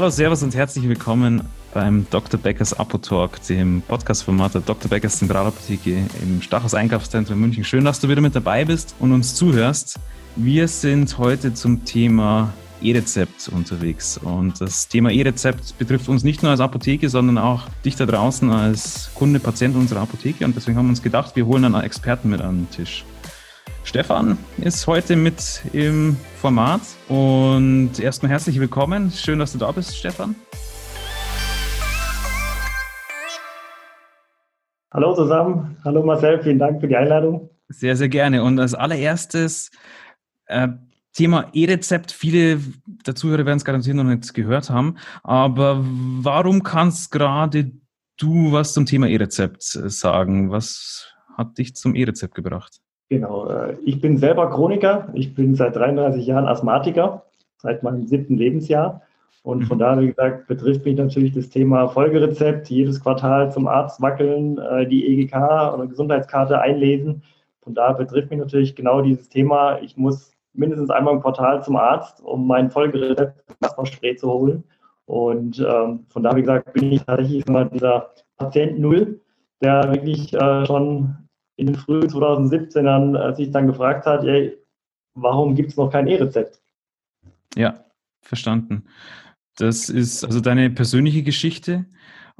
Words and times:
Hallo, 0.00 0.08
Servus 0.08 0.42
und 0.42 0.54
herzlich 0.54 0.88
willkommen 0.88 1.42
beim 1.74 2.06
Dr. 2.08 2.40
Beckers 2.40 2.72
Apotalk, 2.72 3.38
dem 3.42 3.82
Podcast-Format 3.86 4.54
der 4.54 4.60
Dr. 4.62 4.88
Beckers 4.88 5.18
Zentralapotheke 5.18 6.06
im 6.22 6.40
Stachus 6.40 6.72
Einkaufszentrum 6.72 7.38
München. 7.38 7.64
Schön, 7.64 7.84
dass 7.84 8.00
du 8.00 8.08
wieder 8.08 8.22
mit 8.22 8.34
dabei 8.34 8.64
bist 8.64 8.94
und 8.98 9.12
uns 9.12 9.34
zuhörst. 9.34 10.00
Wir 10.36 10.68
sind 10.68 11.18
heute 11.18 11.52
zum 11.52 11.84
Thema 11.84 12.50
E-Rezept 12.80 13.50
unterwegs. 13.52 14.16
Und 14.16 14.58
das 14.62 14.88
Thema 14.88 15.10
E-Rezept 15.10 15.76
betrifft 15.76 16.08
uns 16.08 16.24
nicht 16.24 16.42
nur 16.42 16.50
als 16.50 16.60
Apotheke, 16.60 17.10
sondern 17.10 17.36
auch 17.36 17.68
dich 17.84 17.94
da 17.94 18.06
draußen 18.06 18.50
als 18.50 19.10
Kunde, 19.14 19.38
Patient 19.38 19.76
unserer 19.76 20.00
Apotheke. 20.00 20.46
Und 20.46 20.56
deswegen 20.56 20.78
haben 20.78 20.86
wir 20.86 20.92
uns 20.92 21.02
gedacht, 21.02 21.36
wir 21.36 21.44
holen 21.44 21.66
einen 21.66 21.84
Experten 21.84 22.30
mit 22.30 22.40
an 22.40 22.60
den 22.60 22.70
Tisch. 22.70 23.04
Stefan 23.90 24.38
ist 24.58 24.86
heute 24.86 25.16
mit 25.16 25.62
im 25.72 26.16
Format 26.36 26.80
und 27.08 27.98
erstmal 27.98 28.30
herzlich 28.30 28.60
willkommen. 28.60 29.10
Schön, 29.10 29.40
dass 29.40 29.50
du 29.50 29.58
da 29.58 29.72
bist, 29.72 29.96
Stefan. 29.96 30.36
Hallo 34.92 35.12
zusammen. 35.16 35.76
Hallo 35.82 36.04
Marcel, 36.04 36.40
vielen 36.40 36.60
Dank 36.60 36.80
für 36.80 36.86
die 36.86 36.94
Einladung. 36.94 37.50
Sehr, 37.66 37.96
sehr 37.96 38.08
gerne. 38.08 38.44
Und 38.44 38.60
als 38.60 38.74
allererstes 38.74 39.72
äh, 40.46 40.68
Thema 41.12 41.48
E-Rezept. 41.52 42.12
Viele 42.12 42.60
der 43.04 43.16
Zuhörer 43.16 43.44
werden 43.44 43.56
es 43.56 43.64
garantiert 43.64 43.96
noch 43.96 44.04
nicht 44.04 44.32
gehört 44.34 44.70
haben. 44.70 44.98
Aber 45.24 45.80
warum 45.82 46.62
kannst 46.62 47.10
gerade 47.10 47.72
du 48.18 48.52
was 48.52 48.72
zum 48.72 48.86
Thema 48.86 49.08
E-Rezept 49.08 49.64
sagen? 49.64 50.52
Was 50.52 51.12
hat 51.36 51.58
dich 51.58 51.74
zum 51.74 51.96
E-Rezept 51.96 52.36
gebracht? 52.36 52.80
Genau, 53.10 53.48
äh, 53.48 53.76
ich 53.84 54.00
bin 54.00 54.16
selber 54.16 54.48
Chroniker. 54.50 55.08
Ich 55.14 55.34
bin 55.34 55.56
seit 55.56 55.74
33 55.74 56.24
Jahren 56.24 56.46
Asthmatiker, 56.46 57.24
seit 57.58 57.82
meinem 57.82 58.06
siebten 58.06 58.36
Lebensjahr. 58.36 59.02
Und 59.42 59.64
von 59.64 59.78
mhm. 59.78 59.80
daher, 59.80 60.02
wie 60.02 60.08
gesagt, 60.08 60.46
betrifft 60.46 60.84
mich 60.84 60.96
natürlich 60.96 61.32
das 61.32 61.48
Thema 61.48 61.88
Folgerezept, 61.88 62.70
jedes 62.70 63.02
Quartal 63.02 63.50
zum 63.50 63.66
Arzt 63.66 64.00
wackeln, 64.00 64.58
äh, 64.58 64.86
die 64.86 65.06
EGK 65.06 65.74
oder 65.74 65.86
Gesundheitskarte 65.88 66.60
einlesen. 66.60 67.22
Von 67.62 67.74
daher 67.74 67.94
betrifft 67.94 68.30
mich 68.30 68.38
natürlich 68.38 68.76
genau 68.76 69.02
dieses 69.02 69.28
Thema. 69.28 69.80
Ich 69.80 69.96
muss 69.96 70.32
mindestens 70.52 70.90
einmal 70.90 71.14
im 71.14 71.20
Quartal 71.20 71.64
zum 71.64 71.76
Arzt, 71.76 72.22
um 72.22 72.46
mein 72.46 72.70
Folgerezept 72.70 73.44
Asthma-Spray 73.60 74.16
zu 74.16 74.30
holen. 74.30 74.64
Und 75.06 75.58
ähm, 75.58 76.06
von 76.08 76.22
daher, 76.22 76.36
wie 76.36 76.42
gesagt, 76.42 76.72
bin 76.74 76.92
ich 76.92 77.02
tatsächlich 77.02 77.44
immer 77.48 77.64
dieser 77.64 78.10
Patient 78.36 78.78
Null, 78.78 79.20
der 79.60 79.92
wirklich 79.92 80.32
äh, 80.32 80.64
schon 80.66 81.16
in 81.60 81.66
den 81.66 81.76
frühen 81.76 82.08
2017ern 82.08 83.16
äh, 83.16 83.34
sich 83.34 83.50
dann 83.50 83.66
gefragt 83.66 84.06
hat, 84.06 84.24
ey, 84.24 84.56
warum 85.14 85.54
gibt 85.54 85.70
es 85.70 85.76
noch 85.76 85.90
kein 85.90 86.06
E-Rezept? 86.06 86.60
Ja, 87.54 87.84
verstanden. 88.22 88.84
Das 89.58 89.90
ist 89.90 90.24
also 90.24 90.40
deine 90.40 90.70
persönliche 90.70 91.22
Geschichte. 91.22 91.84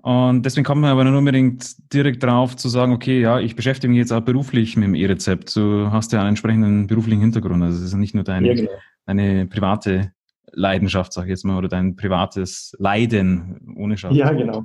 Und 0.03 0.47
deswegen 0.47 0.65
kommt 0.65 0.81
man 0.81 0.91
aber 0.91 1.05
nicht 1.05 1.15
unbedingt 1.15 1.93
direkt 1.93 2.23
drauf 2.23 2.57
zu 2.57 2.71
sagen, 2.71 2.93
okay, 2.93 3.21
ja, 3.21 3.39
ich 3.39 3.55
beschäftige 3.55 3.91
mich 3.91 3.99
jetzt 3.99 4.13
auch 4.13 4.23
beruflich 4.23 4.75
mit 4.77 4.87
dem 4.87 4.95
E-Rezept. 4.95 5.55
Du 5.55 5.91
hast 5.91 6.13
ja 6.13 6.21
einen 6.21 6.31
entsprechenden 6.31 6.87
beruflichen 6.87 7.21
Hintergrund. 7.21 7.63
Also 7.63 7.77
es 7.77 7.85
ist 7.85 7.95
nicht 7.95 8.15
nur 8.15 8.25
deine, 8.25 8.49
ja, 8.49 8.55
genau. 8.55 8.71
deine 9.05 9.47
private 9.47 10.13
Leidenschaft, 10.53 11.13
sag 11.13 11.25
ich 11.25 11.31
jetzt 11.31 11.45
mal, 11.45 11.59
oder 11.59 11.69
dein 11.69 11.97
privates 11.97 12.75
Leiden 12.79 13.75
ohne 13.77 13.99
Schaden. 13.99 14.17
Ja, 14.17 14.33
genau. 14.33 14.65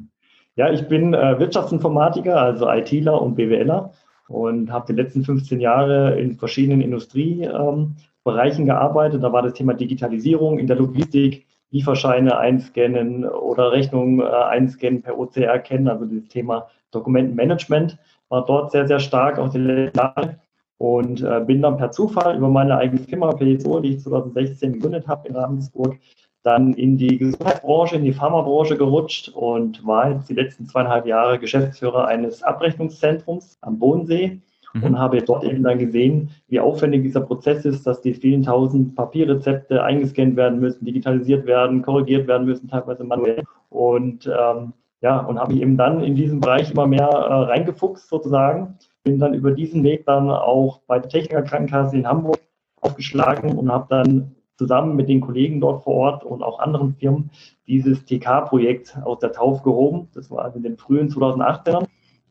Ja, 0.56 0.72
ich 0.72 0.88
bin 0.88 1.14
äh, 1.14 1.38
Wirtschaftsinformatiker, 1.38 2.42
also 2.42 2.69
ITler 2.69 3.22
und 3.22 3.36
BWLer 3.36 3.92
und 4.28 4.72
habe 4.72 4.94
die 4.94 5.00
letzten 5.02 5.24
15 5.24 5.59
Jahre 5.59 6.19
in 6.19 6.36
verschiedenen 6.36 6.81
Industriebereichen 6.81 8.66
gearbeitet. 8.66 9.24
Da 9.24 9.31
war 9.31 9.44
das 9.44 9.53
Thema 9.53 9.74
Digitalisierung 9.74 10.59
in 10.59 10.68
der 10.68 10.78
Logistik, 10.78 11.46
Lieferscheine 11.72 12.38
einscannen 12.38 13.25
oder 13.25 13.72
Rechnungen 13.72 14.19
äh, 14.19 14.24
einscannen 14.24 15.02
per 15.02 15.18
OCR 15.19 15.59
kennen, 15.59 15.88
also 15.88 16.06
das 16.06 16.28
Thema 16.30 16.68
Dokumentenmanagement 16.91 17.97
war 18.30 18.46
dort 18.46 18.72
sehr, 18.72 18.88
sehr 18.88 19.00
stark 19.00 19.38
auch 19.38 19.50
die 19.50 19.58
letzten 19.58 19.97
Jahre 19.97 20.40
und 20.78 21.22
äh, 21.22 21.41
bin 21.46 21.62
dann 21.62 21.78
per 21.78 21.91
Zufall 21.91 22.38
über 22.38 22.50
meine 22.50 22.78
eigene 22.78 23.02
Firma 23.02 23.31
PSO, 23.31 23.80
die 23.80 23.96
ich 23.96 24.02
2016 24.02 24.74
gegründet 24.74 25.08
habe 25.08 25.28
in 25.28 25.35
Ravensburg, 25.35 25.97
dann 26.45 26.73
in 26.73 26.95
die 26.95 27.17
Gesundheitsbranche, 27.17 27.95
in 27.95 28.03
die 28.03 28.13
Pharmabranche 28.13 28.78
gerutscht 28.78 29.29
und 29.29 29.85
war 29.85 30.11
jetzt 30.11 30.29
die 30.29 30.35
letzten 30.35 30.67
zweieinhalb 30.67 31.07
Jahre 31.07 31.39
Geschäftsführer 31.39 32.06
eines 32.06 32.44
Abrechnungszentrums 32.44 33.57
am 33.61 33.79
Bodensee 33.79 34.41
mhm. 34.73 34.84
und 34.84 35.00
habe 35.00 35.23
dort 35.23 35.44
eben 35.44 35.63
dann 35.63 35.79
gesehen, 35.79 36.29
wie 36.47 36.59
aufwendig 36.59 37.01
dieser 37.01 37.22
Prozess 37.22 37.66
ist, 37.66 37.88
dass 37.88 38.01
die 38.01 38.13
vielen 38.13 38.44
tausend 38.44 38.95
Papierrezepte 38.95 39.84
eingescannt 39.84 40.35
werden 40.35 40.59
müssen, 40.59 40.85
digitalisiert 40.85 41.47
werden, 41.47 41.81
korrigiert 41.81 42.28
werden 42.28 42.45
müssen, 42.45 42.67
teilweise 42.67 43.03
manuell. 43.03 43.44
Und 43.69 44.28
ähm, 44.28 44.73
ja, 45.01 45.17
und 45.22 45.39
habe 45.39 45.53
ich 45.53 45.61
eben 45.61 45.78
dann 45.78 46.03
in 46.03 46.13
diesem 46.13 46.41
Bereich 46.41 46.72
immer 46.72 46.85
mehr 46.85 47.07
äh, 47.07 47.34
reingefuchst 47.34 48.07
sozusagen. 48.07 48.78
Bin 49.03 49.17
dann 49.17 49.34
über 49.34 49.50
diesen 49.50 49.84
Weg 49.84 50.05
dann 50.05 50.29
auch 50.29 50.81
bei 50.85 51.00
der 51.00 51.09
Techniker 51.09 51.41
Krankenkasse 51.41 51.97
in 51.97 52.07
Hamburg 52.07 52.39
aufgeschlagen 52.81 53.57
und 53.57 53.72
habe 53.72 53.88
dann 53.89 54.34
zusammen 54.57 54.95
mit 54.95 55.09
den 55.09 55.21
Kollegen 55.21 55.59
dort 55.59 55.83
vor 55.83 55.95
Ort 55.95 56.23
und 56.23 56.43
auch 56.43 56.59
anderen 56.59 56.95
Firmen 56.95 57.29
dieses 57.67 58.05
TK-Projekt 58.05 58.97
aus 59.03 59.19
der 59.19 59.31
Taufe 59.31 59.63
gehoben. 59.63 60.07
Das 60.13 60.31
war 60.31 60.45
also 60.45 60.57
in 60.57 60.63
den 60.63 60.77
frühen 60.77 61.09
2018ern. 61.09 61.85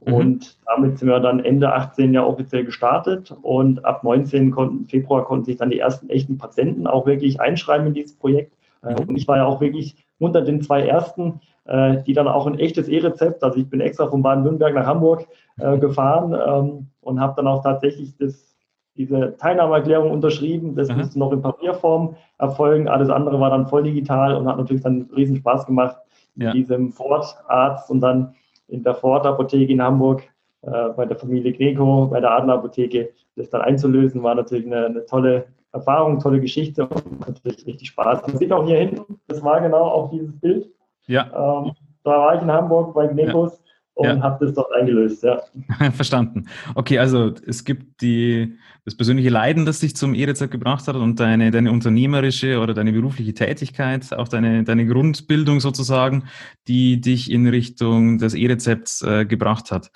Mhm. 0.06 0.14
Und 0.14 0.58
damit 0.66 0.98
sind 0.98 1.08
wir 1.08 1.20
dann 1.20 1.40
Ende 1.40 1.72
18 1.72 2.12
ja 2.14 2.24
offiziell 2.24 2.64
gestartet 2.64 3.34
und 3.42 3.84
ab 3.84 4.04
19 4.04 4.50
konnten, 4.50 4.86
Februar 4.86 5.24
konnten 5.24 5.44
sich 5.44 5.56
dann 5.56 5.70
die 5.70 5.78
ersten 5.78 6.10
echten 6.10 6.38
Patienten 6.38 6.86
auch 6.86 7.06
wirklich 7.06 7.40
einschreiben 7.40 7.88
in 7.88 7.94
dieses 7.94 8.16
Projekt. 8.16 8.52
Äh, 8.82 8.92
mhm. 8.92 9.08
Und 9.08 9.16
ich 9.16 9.28
war 9.28 9.38
ja 9.38 9.46
auch 9.46 9.60
wirklich 9.60 9.96
unter 10.18 10.42
den 10.42 10.62
zwei 10.62 10.86
ersten, 10.86 11.41
äh, 11.64 12.02
die 12.02 12.12
dann 12.12 12.28
auch 12.28 12.46
ein 12.46 12.58
echtes 12.58 12.88
E-Rezept, 12.88 13.42
also 13.42 13.58
ich 13.58 13.68
bin 13.68 13.80
extra 13.80 14.06
von 14.06 14.22
Baden-Württemberg 14.22 14.74
nach 14.74 14.86
Hamburg 14.86 15.26
äh, 15.58 15.78
gefahren 15.78 16.34
ähm, 16.34 16.86
und 17.00 17.20
habe 17.20 17.34
dann 17.36 17.46
auch 17.46 17.62
tatsächlich 17.62 18.16
das 18.16 18.53
diese 18.97 19.37
Teilnahmeerklärung 19.37 20.10
unterschrieben. 20.10 20.75
Das 20.75 20.88
mhm. 20.88 20.99
musste 20.99 21.19
noch 21.19 21.32
in 21.32 21.43
Papierform 21.43 22.16
erfolgen. 22.38 22.88
Alles 22.88 23.10
andere 23.10 23.41
war 23.41 23.50
dann 23.50 23.66
voll 23.66 23.82
digital 23.82 24.34
und 24.34 24.47
hat 24.47 24.56
natürlich 24.56 24.82
dann 24.82 25.09
riesen 25.15 25.37
Spaß 25.37 25.66
gemacht, 25.66 25.97
ja. 26.37 26.47
mit 26.47 26.55
diesem 26.55 26.93
Ford-Arzt 26.93 27.91
und 27.91 28.00
dann 28.00 28.34
in 28.69 28.83
der 28.83 28.94
Ford-Apotheke 28.94 29.72
in 29.72 29.83
Hamburg 29.83 30.22
äh, 30.62 30.88
bei 30.97 31.04
der 31.06 31.16
Familie 31.16 31.53
Greco, 31.53 32.06
bei 32.06 32.21
der 32.21 32.31
Adler-Apotheke, 32.31 33.10
das 33.37 33.50
dann 33.50 33.62
einzulösen, 33.62 34.22
war 34.22 34.34
natürlich 34.34 34.66
eine, 34.66 34.87
eine 34.87 35.06
tolle 35.06 35.47
Erfahrung, 35.72 36.21
tolle 36.21 36.41
Geschichte 36.41 36.87
und 36.87 37.27
natürlich 37.27 37.66
richtig 37.66 37.88
Spaß. 37.88 38.27
Man 38.27 38.38
sieht 38.38 38.53
auch 38.53 38.65
hier 38.65 38.78
hinten, 38.78 39.19
das 39.27 39.43
war 39.43 39.60
genau 39.60 39.83
auch 39.84 40.10
dieses 40.10 40.38
Bild. 40.38 40.71
Ja. 41.06 41.25
Ähm, 41.25 41.72
da 42.04 42.10
war 42.10 42.37
ich 42.37 42.43
in 42.43 42.50
Hamburg 42.50 42.94
bei 42.94 43.09
Gnecos. 43.09 43.59
Ja 43.59 43.65
und 43.94 44.06
ja. 44.06 44.21
habe 44.21 44.44
das 44.44 44.55
dort 44.55 44.72
eingelöst, 44.72 45.22
ja. 45.22 45.41
Verstanden. 45.93 46.47
Okay, 46.75 46.99
also 46.99 47.32
es 47.47 47.65
gibt 47.65 48.00
die, 48.00 48.59
das 48.84 48.97
persönliche 48.97 49.28
Leiden, 49.28 49.65
das 49.65 49.81
dich 49.81 49.94
zum 49.94 50.15
E-Rezept 50.15 50.50
gebracht 50.50 50.88
hat 50.88 50.97
und 50.97 51.21
deine, 51.21 51.53
deine 51.53 51.71
unternehmerische 51.71 52.59
oder 52.59 52.75
deine 52.75 52.93
berufliche 52.93 53.34
Tätigkeit, 53.34 54.12
auch 54.12 54.27
deine, 54.27 54.65
deine 54.65 54.87
Grundbildung 54.87 55.60
sozusagen, 55.60 56.25
die 56.66 57.00
dich 57.00 57.31
in 57.31 57.47
Richtung 57.47 58.19
des 58.19 58.34
E-Rezepts 58.34 59.03
äh, 59.03 59.27
gebracht 59.27 59.71
hat. 59.71 59.93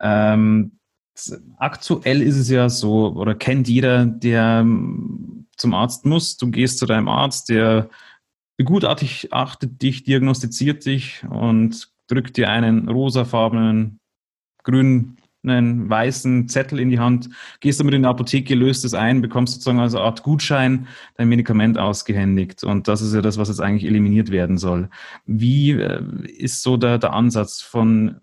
Ähm, 0.00 0.72
aktuell 1.56 2.20
ist 2.20 2.36
es 2.36 2.50
ja 2.50 2.68
so, 2.68 3.14
oder 3.14 3.34
kennt 3.34 3.68
jeder, 3.68 4.04
der 4.04 4.60
ähm, 4.60 5.46
zum 5.56 5.72
Arzt 5.74 6.04
muss, 6.04 6.36
du 6.36 6.50
gehst 6.50 6.78
zu 6.78 6.86
deinem 6.86 7.08
Arzt, 7.08 7.48
der 7.48 7.88
begutachtet 8.58 9.80
dich, 9.80 10.04
diagnostiziert 10.04 10.84
dich 10.84 11.24
und 11.30 11.88
drückt 12.10 12.36
dir 12.36 12.50
einen 12.50 12.88
rosafarbenen, 12.88 14.00
grünen, 14.64 15.16
weißen 15.42 16.48
Zettel 16.48 16.78
in 16.78 16.90
die 16.90 16.98
Hand, 16.98 17.30
gehst 17.60 17.80
damit 17.80 17.94
in 17.94 18.02
die 18.02 18.08
Apotheke, 18.08 18.54
löst 18.54 18.84
es 18.84 18.92
ein, 18.92 19.22
bekommst 19.22 19.54
sozusagen 19.54 19.80
als 19.80 19.94
Art 19.94 20.22
Gutschein 20.22 20.86
dein 21.16 21.28
Medikament 21.28 21.78
ausgehändigt. 21.78 22.62
Und 22.62 22.88
das 22.88 23.00
ist 23.00 23.14
ja 23.14 23.22
das, 23.22 23.38
was 23.38 23.48
jetzt 23.48 23.60
eigentlich 23.60 23.86
eliminiert 23.86 24.30
werden 24.30 24.58
soll. 24.58 24.90
Wie 25.24 25.70
äh, 25.70 26.02
ist 26.36 26.62
so 26.62 26.76
der, 26.76 26.98
der 26.98 27.14
Ansatz 27.14 27.62
von 27.62 28.20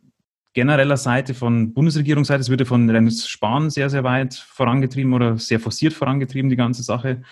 genereller 0.54 0.98
Seite, 0.98 1.34
von 1.34 1.74
Bundesregierungsseite? 1.74 2.42
Es 2.42 2.50
wird 2.50 2.60
ja 2.60 2.66
von 2.68 2.88
Rennes 2.88 3.28
Spahn 3.28 3.72
sehr, 3.72 3.90
sehr 3.90 4.04
weit 4.04 4.36
vorangetrieben 4.36 5.14
oder 5.14 5.38
sehr 5.40 5.60
forciert 5.60 5.94
vorangetrieben, 5.94 6.52
die 6.52 6.56
ganze 6.56 6.84
Sache. 6.84 7.24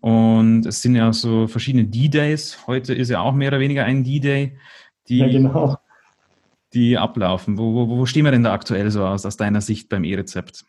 Und 0.00 0.64
es 0.64 0.80
sind 0.80 0.94
ja 0.94 1.12
so 1.12 1.46
verschiedene 1.46 1.84
D-Days. 1.84 2.66
Heute 2.66 2.94
ist 2.94 3.10
ja 3.10 3.20
auch 3.20 3.34
mehr 3.34 3.48
oder 3.48 3.60
weniger 3.60 3.84
ein 3.84 4.02
D-Day 4.02 4.56
die, 5.10 5.18
ja, 5.18 5.28
genau. 5.28 5.76
Die 6.72 6.96
ablaufen. 6.96 7.58
Wo, 7.58 7.74
wo, 7.74 7.98
wo 7.98 8.06
stehen 8.06 8.24
wir 8.24 8.32
denn 8.32 8.44
da 8.44 8.52
aktuell 8.52 8.90
so 8.90 9.04
aus, 9.04 9.26
aus 9.26 9.36
deiner 9.36 9.60
Sicht 9.60 9.88
beim 9.88 10.04
E-Rezept? 10.04 10.64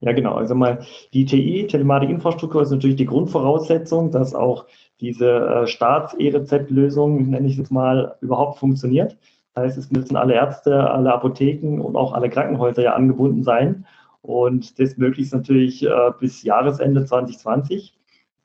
Ja, 0.00 0.12
genau. 0.12 0.34
Also 0.34 0.54
mal 0.54 0.84
die 1.12 1.24
TI, 1.24 1.66
Telematikinfrastruktur, 1.66 2.62
ist 2.62 2.70
natürlich 2.70 2.96
die 2.96 3.06
Grundvoraussetzung, 3.06 4.10
dass 4.10 4.34
auch 4.34 4.66
diese 5.00 5.30
äh, 5.30 5.66
Staats-E-Rezept-Lösung, 5.66 7.30
nenne 7.30 7.48
ich 7.48 7.58
es 7.58 7.70
mal, 7.70 8.16
überhaupt 8.20 8.58
funktioniert. 8.58 9.16
Das 9.54 9.64
heißt, 9.64 9.78
es 9.78 9.90
müssen 9.90 10.16
alle 10.16 10.34
Ärzte, 10.34 10.90
alle 10.90 11.12
Apotheken 11.12 11.80
und 11.80 11.96
auch 11.96 12.12
alle 12.12 12.28
Krankenhäuser 12.28 12.82
ja 12.82 12.94
angebunden 12.94 13.44
sein. 13.44 13.86
Und 14.20 14.78
das 14.78 14.96
möglichst 14.96 15.32
natürlich 15.32 15.84
äh, 15.84 16.10
bis 16.18 16.42
Jahresende 16.42 17.04
2020. 17.04 17.94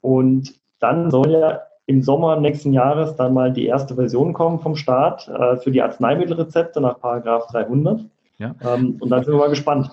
Und 0.02 0.54
dann 0.80 1.12
soll 1.12 1.32
ja 1.32 1.62
im 1.90 2.04
Sommer 2.04 2.40
nächsten 2.40 2.72
Jahres 2.72 3.16
dann 3.16 3.34
mal 3.34 3.52
die 3.52 3.66
erste 3.66 3.96
Version 3.96 4.34
kommen 4.34 4.60
vom 4.60 4.76
Staat 4.76 5.28
äh, 5.28 5.58
für 5.58 5.72
die 5.72 5.82
Arzneimittelrezepte 5.82 6.80
nach 6.80 7.00
Paragraph 7.00 7.48
300. 7.48 8.06
Ja. 8.38 8.54
Ähm, 8.62 8.98
und 9.00 9.10
dann 9.10 9.24
sind 9.24 9.34
wir 9.34 9.40
mal 9.40 9.50
gespannt. 9.50 9.90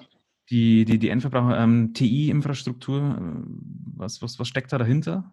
Die, 0.50 0.84
die, 0.84 0.98
die 0.98 1.08
Endverbraucher, 1.08 1.58
ähm, 1.58 1.94
TI-Infrastruktur, 1.94 2.98
äh, 2.98 3.40
was, 3.96 4.20
was, 4.20 4.38
was 4.38 4.46
steckt 4.46 4.74
da 4.74 4.78
dahinter? 4.78 5.32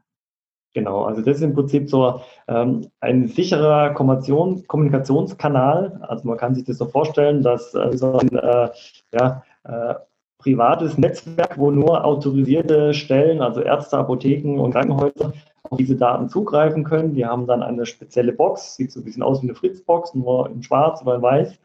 Genau, 0.73 1.03
also 1.03 1.21
das 1.21 1.35
ist 1.37 1.43
im 1.43 1.53
Prinzip 1.53 1.89
so 1.89 2.21
ähm, 2.47 2.87
ein 3.01 3.27
sicherer 3.27 3.93
Kommunikationskanal. 3.93 5.99
Also 6.07 6.29
man 6.29 6.37
kann 6.37 6.55
sich 6.55 6.63
das 6.63 6.77
so 6.77 6.85
vorstellen, 6.85 7.43
dass 7.43 7.75
äh, 7.75 7.97
so 7.97 8.17
ein 8.17 8.29
äh, 8.29 8.69
ja, 9.13 9.43
äh, 9.65 9.95
privates 10.43 10.97
Netzwerk, 10.97 11.57
wo 11.57 11.71
nur 11.71 12.03
autorisierte 12.03 12.93
Stellen, 12.93 13.41
also 13.41 13.61
Ärzte, 13.61 13.97
Apotheken 13.97 14.59
und 14.59 14.71
Krankenhäuser, 14.71 15.33
auf 15.63 15.77
diese 15.77 15.95
Daten 15.95 16.29
zugreifen 16.29 16.83
können. 16.83 17.13
Die 17.13 17.25
haben 17.25 17.47
dann 17.47 17.63
eine 17.63 17.85
spezielle 17.85 18.33
Box, 18.33 18.75
sieht 18.75 18.91
so 18.91 18.99
ein 18.99 19.05
bisschen 19.05 19.23
aus 19.23 19.41
wie 19.41 19.47
eine 19.47 19.55
Fritzbox, 19.55 20.13
nur 20.13 20.49
in 20.49 20.61
schwarz 20.61 21.01
oder 21.01 21.15
in 21.15 21.21
weiß. 21.21 21.59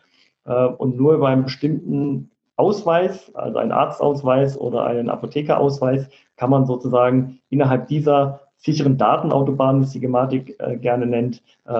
Äh, 0.47 0.65
und 0.67 0.97
nur 0.97 1.15
über 1.15 1.29
einen 1.29 1.45
bestimmten 1.45 2.31
Ausweis, 2.57 3.35
also 3.35 3.59
einen 3.59 3.73
Arztausweis 3.73 4.59
oder 4.59 4.85
einen 4.85 5.11
Apothekerausweis, 5.11 6.09
kann 6.37 6.51
man 6.51 6.67
sozusagen 6.67 7.41
innerhalb 7.51 7.89
dieser 7.89 8.41
sicheren 8.57 8.97
Datenautobahn, 8.97 9.83
wie 9.83 9.87
die 9.87 10.01
Gematik 10.01 10.57
äh, 10.59 10.77
gerne 10.77 11.07
nennt, 11.07 11.43
äh, 11.65 11.73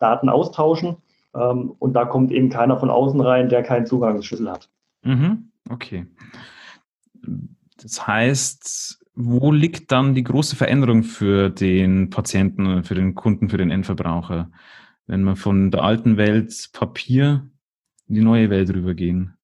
Daten 0.00 0.28
austauschen. 0.28 0.96
Ähm, 1.34 1.74
und 1.78 1.94
da 1.94 2.04
kommt 2.04 2.30
eben 2.32 2.50
keiner 2.50 2.78
von 2.78 2.90
außen 2.90 3.20
rein, 3.20 3.48
der 3.48 3.62
keinen 3.62 3.86
Zugangsschlüssel 3.86 4.50
hat. 4.50 4.68
Mhm. 5.02 5.51
Okay. 5.68 6.06
Das 7.80 8.06
heißt, 8.06 9.00
wo 9.14 9.52
liegt 9.52 9.92
dann 9.92 10.14
die 10.14 10.24
große 10.24 10.56
Veränderung 10.56 11.02
für 11.02 11.50
den 11.50 12.10
Patienten, 12.10 12.84
für 12.84 12.94
den 12.94 13.14
Kunden, 13.14 13.48
für 13.48 13.58
den 13.58 13.70
Endverbraucher, 13.70 14.50
wenn 15.06 15.24
wir 15.24 15.36
von 15.36 15.70
der 15.70 15.82
alten 15.82 16.16
Welt 16.16 16.70
Papier 16.72 17.46
in 18.08 18.14
die 18.14 18.22
neue 18.22 18.50
Welt 18.50 18.70
rübergehen? 18.70 19.36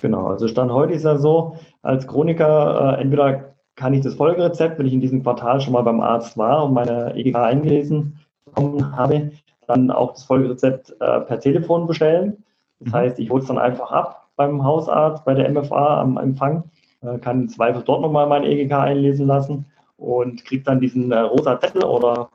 Genau, 0.00 0.26
also 0.26 0.46
Stand 0.46 0.70
heute 0.70 0.92
ist 0.92 1.04
ja 1.04 1.18
so, 1.18 1.58
als 1.82 2.06
Chroniker 2.06 2.96
äh, 2.96 3.02
entweder 3.02 3.56
kann 3.74 3.94
ich 3.94 4.02
das 4.02 4.14
Folgerezept, 4.14 4.78
wenn 4.78 4.86
ich 4.86 4.92
in 4.92 5.00
diesem 5.00 5.22
Quartal 5.22 5.60
schon 5.60 5.72
mal 5.72 5.82
beim 5.82 6.00
Arzt 6.00 6.36
war 6.36 6.64
und 6.64 6.74
meine 6.74 7.14
EGK 7.14 7.36
eingelesen 7.36 8.18
bekommen 8.44 8.96
habe, 8.96 9.32
dann 9.66 9.90
auch 9.90 10.12
das 10.12 10.24
Folgerezept 10.24 10.96
äh, 11.00 11.20
per 11.20 11.40
Telefon 11.40 11.86
bestellen. 11.86 12.44
Das 12.80 12.92
mhm. 12.92 12.96
heißt, 12.96 13.18
ich 13.18 13.30
hole 13.30 13.42
es 13.42 13.48
dann 13.48 13.58
einfach 13.58 13.90
ab 13.90 14.17
beim 14.38 14.64
Hausarzt, 14.64 15.24
bei 15.24 15.34
der 15.34 15.50
MFA 15.50 16.00
am 16.00 16.16
Empfang, 16.16 16.64
äh, 17.02 17.18
kann 17.18 17.42
im 17.42 17.48
Zweifel 17.48 17.82
dort 17.84 18.00
nochmal 18.00 18.26
mein 18.26 18.44
EGK 18.44 18.72
einlesen 18.72 19.26
lassen 19.26 19.66
und 19.98 20.44
kriege 20.44 20.62
dann 20.62 20.80
diesen 20.80 21.12
äh, 21.12 21.18
rosa 21.18 21.60
Zettel 21.60 21.84
oder 21.84 22.30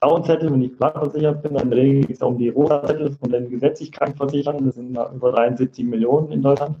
blauen 0.00 0.22
Zettel, 0.22 0.52
wenn 0.52 0.62
ich 0.62 0.72
privatversichert 0.72 1.42
bin. 1.42 1.54
Dann 1.54 1.72
regel 1.72 2.04
ich 2.04 2.16
es 2.16 2.22
um 2.22 2.38
die 2.38 2.50
rosa 2.50 2.84
Zettel 2.84 3.12
von 3.12 3.30
den 3.30 3.50
gesetzlich 3.50 3.90
Krankenversicherern. 3.90 4.66
Das 4.66 4.76
sind 4.76 4.90
über 4.90 5.32
73 5.32 5.84
Millionen 5.84 6.30
in 6.30 6.42
Deutschland. 6.42 6.76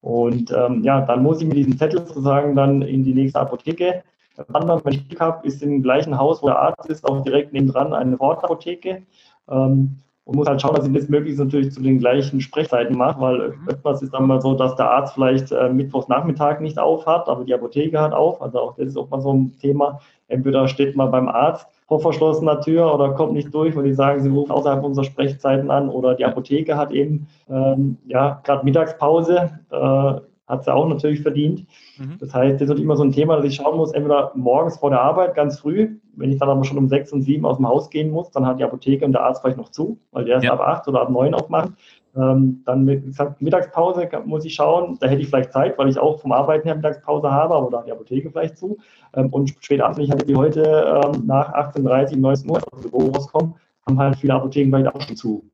Und 0.00 0.52
ähm, 0.52 0.82
ja, 0.82 1.00
dann 1.00 1.22
muss 1.22 1.40
ich 1.40 1.48
mit 1.48 1.56
diesem 1.56 1.78
Zettel 1.78 2.06
sozusagen 2.06 2.54
dann 2.54 2.82
in 2.82 3.04
die 3.04 3.14
nächste 3.14 3.40
Apotheke 3.40 4.02
wandern. 4.48 4.80
Wenn 4.84 4.94
ich 4.94 5.08
Glück 5.08 5.20
habe, 5.20 5.46
ist 5.46 5.62
im 5.62 5.82
gleichen 5.82 6.18
Haus, 6.18 6.42
wo 6.42 6.48
der 6.48 6.58
Arzt 6.58 6.90
ist, 6.90 7.04
auch 7.04 7.22
direkt 7.22 7.52
nebendran 7.52 7.94
eine 7.94 8.16
Vorortapotheke. 8.16 9.02
Ähm, 9.48 10.00
und 10.24 10.36
muss 10.36 10.48
halt 10.48 10.60
schauen, 10.60 10.74
dass 10.74 10.86
ich 10.86 10.92
das 10.92 11.08
möglichst 11.08 11.38
natürlich 11.38 11.72
zu 11.72 11.82
den 11.82 11.98
gleichen 11.98 12.40
Sprechzeiten 12.40 12.96
mache, 12.96 13.20
weil 13.20 13.48
mhm. 13.48 13.68
öfters 13.68 14.02
ist 14.02 14.14
dann 14.14 14.26
mal 14.26 14.40
so, 14.40 14.54
dass 14.54 14.74
der 14.76 14.90
Arzt 14.90 15.14
vielleicht 15.14 15.52
äh, 15.52 15.68
Mittwochs 15.68 16.08
Nachmittag 16.08 16.60
nicht 16.60 16.78
auf 16.78 17.06
hat, 17.06 17.28
aber 17.28 17.44
die 17.44 17.52
Apotheke 17.52 18.00
hat 18.00 18.12
auf. 18.12 18.40
Also 18.40 18.58
auch 18.58 18.76
das 18.76 18.88
ist 18.88 18.96
auch 18.96 19.10
mal 19.10 19.20
so 19.20 19.34
ein 19.34 19.52
Thema. 19.60 20.00
Entweder 20.28 20.66
steht 20.68 20.96
man 20.96 21.10
beim 21.10 21.28
Arzt 21.28 21.66
vor 21.86 22.00
verschlossener 22.00 22.60
Tür 22.62 22.94
oder 22.94 23.12
kommt 23.12 23.34
nicht 23.34 23.52
durch, 23.52 23.76
weil 23.76 23.84
die 23.84 23.92
sagen, 23.92 24.22
sie 24.22 24.30
rufen 24.30 24.50
außerhalb 24.50 24.82
unserer 24.82 25.04
Sprechzeiten 25.04 25.70
an 25.70 25.90
oder 25.90 26.14
die 26.14 26.24
Apotheke 26.24 26.76
hat 26.78 26.90
eben 26.90 27.26
ähm, 27.50 27.98
ja 28.06 28.40
gerade 28.44 28.64
Mittagspause, 28.64 29.50
äh, 29.70 30.20
hat 30.46 30.64
sie 30.64 30.74
auch 30.74 30.88
natürlich 30.88 31.22
verdient. 31.22 31.66
Mhm. 31.98 32.16
Das 32.20 32.34
heißt, 32.34 32.60
das 32.60 32.70
ist 32.70 32.78
immer 32.78 32.96
so 32.96 33.04
ein 33.04 33.12
Thema, 33.12 33.36
dass 33.36 33.46
ich 33.46 33.56
schauen 33.56 33.76
muss, 33.76 33.92
entweder 33.92 34.32
morgens 34.34 34.76
vor 34.76 34.90
der 34.90 35.00
Arbeit 35.00 35.34
ganz 35.34 35.58
früh, 35.58 35.96
wenn 36.16 36.30
ich 36.30 36.38
dann 36.38 36.50
aber 36.50 36.64
schon 36.64 36.78
um 36.78 36.88
sechs 36.88 37.12
und 37.12 37.22
sieben 37.22 37.46
aus 37.46 37.56
dem 37.56 37.68
Haus 37.68 37.90
gehen 37.90 38.10
muss, 38.10 38.30
dann 38.30 38.46
hat 38.46 38.58
die 38.58 38.64
Apotheke 38.64 39.04
und 39.04 39.12
der 39.12 39.22
Arzt 39.22 39.40
vielleicht 39.40 39.58
noch 39.58 39.70
zu, 39.70 39.98
weil 40.12 40.24
der 40.24 40.34
erst 40.34 40.44
ja. 40.44 40.52
ab 40.52 40.60
acht 40.60 40.86
oder 40.86 41.00
ab 41.00 41.10
neun 41.10 41.34
aufmacht. 41.34 41.72
Ähm, 42.16 42.62
dann 42.64 42.84
mit 42.84 43.04
Mittagspause 43.40 44.08
muss 44.24 44.44
ich 44.44 44.54
schauen, 44.54 44.96
da 45.00 45.08
hätte 45.08 45.22
ich 45.22 45.28
vielleicht 45.28 45.52
Zeit, 45.52 45.76
weil 45.78 45.88
ich 45.88 45.98
auch 45.98 46.20
vom 46.20 46.30
Arbeiten 46.30 46.68
her 46.68 46.76
Mittagspause 46.76 47.30
habe, 47.30 47.54
aber 47.54 47.70
da 47.70 47.78
hat 47.78 47.86
die 47.88 47.92
Apotheke 47.92 48.30
vielleicht 48.30 48.56
zu. 48.56 48.78
Ähm, 49.14 49.30
und 49.30 49.52
später 49.60 49.84
abends, 49.84 49.98
wenn 49.98 50.04
ich 50.04 50.12
halt 50.12 50.28
wie 50.28 50.36
heute 50.36 50.62
ähm, 50.62 51.26
nach 51.26 51.52
18.30 51.52 52.16
19 52.16 52.50
Uhr 52.50 52.58
aus 52.58 52.80
dem 52.82 52.90
Büro 52.90 53.08
rauskommen, 53.08 53.54
haben 53.86 53.98
halt 53.98 54.16
viele 54.16 54.34
Apotheken 54.34 54.70
vielleicht 54.70 54.94
auch 54.94 55.00
schon 55.00 55.16
zu. 55.16 55.50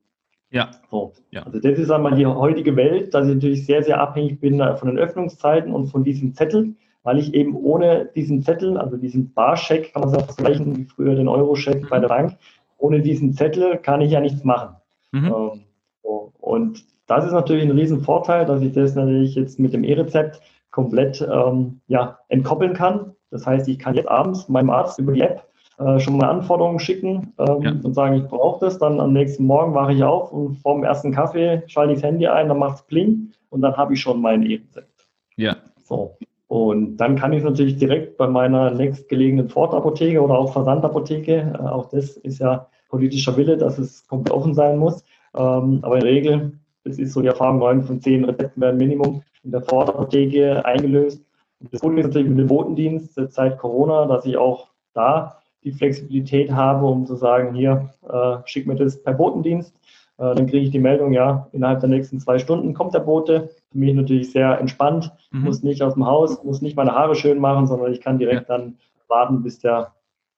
Ja. 0.51 0.71
So. 0.91 1.13
ja. 1.31 1.43
Also 1.43 1.59
das 1.59 1.79
ist 1.79 1.89
einmal 1.89 2.15
die 2.15 2.25
heutige 2.25 2.75
Welt, 2.75 3.13
dass 3.13 3.27
ich 3.27 3.35
natürlich 3.35 3.65
sehr, 3.65 3.83
sehr 3.83 3.99
abhängig 3.99 4.39
bin 4.39 4.59
äh, 4.59 4.75
von 4.75 4.89
den 4.89 4.99
Öffnungszeiten 4.99 5.73
und 5.73 5.87
von 5.87 6.03
diesem 6.03 6.33
Zettel, 6.35 6.75
weil 7.03 7.17
ich 7.17 7.33
eben 7.33 7.55
ohne 7.55 8.09
diesen 8.13 8.43
Zettel, 8.43 8.77
also 8.77 8.97
diesen 8.97 9.33
Barscheck, 9.33 9.93
kann 9.93 10.01
man 10.01 10.11
sagen, 10.11 10.25
vergleichen 10.25 10.77
wie 10.77 10.85
früher 10.85 11.15
den 11.15 11.27
Euroscheck 11.27 11.83
mhm. 11.83 11.87
bei 11.89 11.99
der 11.99 12.09
Bank, 12.09 12.37
ohne 12.77 13.01
diesen 13.01 13.33
Zettel 13.33 13.77
kann 13.77 14.01
ich 14.01 14.11
ja 14.11 14.19
nichts 14.19 14.43
machen. 14.43 14.75
Mhm. 15.11 15.25
Ähm, 15.25 15.61
so. 16.03 16.33
Und 16.39 16.85
das 17.07 17.25
ist 17.25 17.33
natürlich 17.33 17.63
ein 17.63 17.71
Riesenvorteil, 17.71 18.45
dass 18.45 18.61
ich 18.61 18.73
das 18.73 18.95
natürlich 18.95 19.35
jetzt 19.35 19.59
mit 19.59 19.73
dem 19.73 19.83
E-Rezept 19.83 20.41
komplett 20.69 21.21
ähm, 21.21 21.81
ja, 21.87 22.19
entkoppeln 22.27 22.73
kann. 22.73 23.13
Das 23.29 23.47
heißt, 23.47 23.67
ich 23.67 23.79
kann 23.79 23.95
jetzt 23.95 24.07
abends 24.07 24.49
meinem 24.49 24.69
Arzt 24.69 24.99
über 24.99 25.13
die 25.13 25.21
App 25.21 25.45
äh, 25.81 25.99
schon 25.99 26.17
mal 26.17 26.29
Anforderungen 26.29 26.79
schicken 26.79 27.33
ähm, 27.39 27.61
ja. 27.61 27.71
und 27.71 27.93
sagen, 27.93 28.15
ich 28.15 28.23
brauche 28.23 28.65
das. 28.65 28.77
Dann 28.77 28.99
am 28.99 29.13
nächsten 29.13 29.45
Morgen 29.45 29.73
wache 29.73 29.93
ich 29.93 30.03
auf 30.03 30.31
und 30.31 30.55
vorm 30.55 30.83
ersten 30.83 31.11
Kaffee 31.11 31.63
schalte 31.67 31.93
ich 31.93 32.01
das 32.01 32.09
Handy 32.09 32.27
ein, 32.27 32.49
dann 32.49 32.59
macht 32.59 32.75
es 32.75 32.81
Pling 32.83 33.31
und 33.49 33.61
dann 33.61 33.75
habe 33.75 33.93
ich 33.93 34.01
schon 34.01 34.21
mein 34.21 34.43
E-Rezept. 34.43 35.07
Ja. 35.35 35.55
So. 35.83 36.17
Und 36.47 36.97
dann 36.97 37.15
kann 37.15 37.31
ich 37.31 37.39
es 37.39 37.45
natürlich 37.45 37.77
direkt 37.77 38.17
bei 38.17 38.27
meiner 38.27 38.71
nächstgelegenen 38.71 39.49
Fortapotheke 39.49 40.21
oder 40.21 40.37
auch 40.37 40.51
Versandapotheke, 40.51 41.53
äh, 41.57 41.61
auch 41.61 41.89
das 41.89 42.17
ist 42.17 42.39
ja 42.39 42.67
politischer 42.89 43.35
Wille, 43.37 43.57
dass 43.57 43.79
es 43.79 44.05
komplett 44.07 44.35
offen 44.35 44.53
sein 44.53 44.77
muss. 44.77 45.03
Ähm, 45.33 45.79
aber 45.81 45.95
in 45.95 46.01
der 46.01 46.11
Regel, 46.11 46.59
das 46.83 46.99
ist 46.99 47.13
so 47.13 47.21
die 47.21 47.27
Erfahrung, 47.27 47.59
neun 47.59 47.83
von 47.83 48.01
zehn 48.01 48.25
Rezepten 48.25 48.61
werden 48.61 48.77
Minimum 48.77 49.23
in 49.43 49.51
der 49.51 49.61
Fortapotheke 49.61 50.63
eingelöst. 50.65 51.23
Und 51.59 51.73
das 51.73 51.81
Gute 51.81 52.01
ist 52.01 52.07
natürlich 52.07 52.29
mit 52.29 52.39
dem 52.39 52.47
Botendienst 52.47 53.19
seit 53.29 53.57
Corona, 53.57 54.05
dass 54.05 54.25
ich 54.25 54.35
auch 54.35 54.67
da 54.93 55.40
die 55.63 55.71
Flexibilität 55.71 56.51
habe, 56.51 56.85
um 56.85 57.05
zu 57.05 57.15
sagen, 57.15 57.53
hier, 57.53 57.89
äh, 58.07 58.37
schick 58.45 58.67
mir 58.67 58.75
das 58.75 59.01
per 59.01 59.13
Botendienst. 59.13 59.73
Äh, 60.17 60.35
dann 60.35 60.47
kriege 60.47 60.65
ich 60.65 60.71
die 60.71 60.79
Meldung, 60.79 61.13
ja, 61.13 61.47
innerhalb 61.51 61.79
der 61.79 61.89
nächsten 61.89 62.19
zwei 62.19 62.39
Stunden 62.39 62.73
kommt 62.73 62.93
der 62.93 62.99
Bote. 62.99 63.49
Für 63.71 63.77
mich 63.77 63.93
natürlich 63.93 64.31
sehr 64.31 64.59
entspannt, 64.59 65.11
mhm. 65.31 65.41
muss 65.41 65.63
nicht 65.63 65.81
aus 65.81 65.93
dem 65.93 66.05
Haus, 66.05 66.43
muss 66.43 66.61
nicht 66.61 66.75
meine 66.75 66.93
Haare 66.93 67.15
schön 67.15 67.39
machen, 67.39 67.67
sondern 67.67 67.91
ich 67.91 68.01
kann 68.01 68.19
direkt 68.19 68.49
ja. 68.49 68.57
dann 68.57 68.77
warten, 69.07 69.43
bis 69.43 69.59
der 69.59 69.93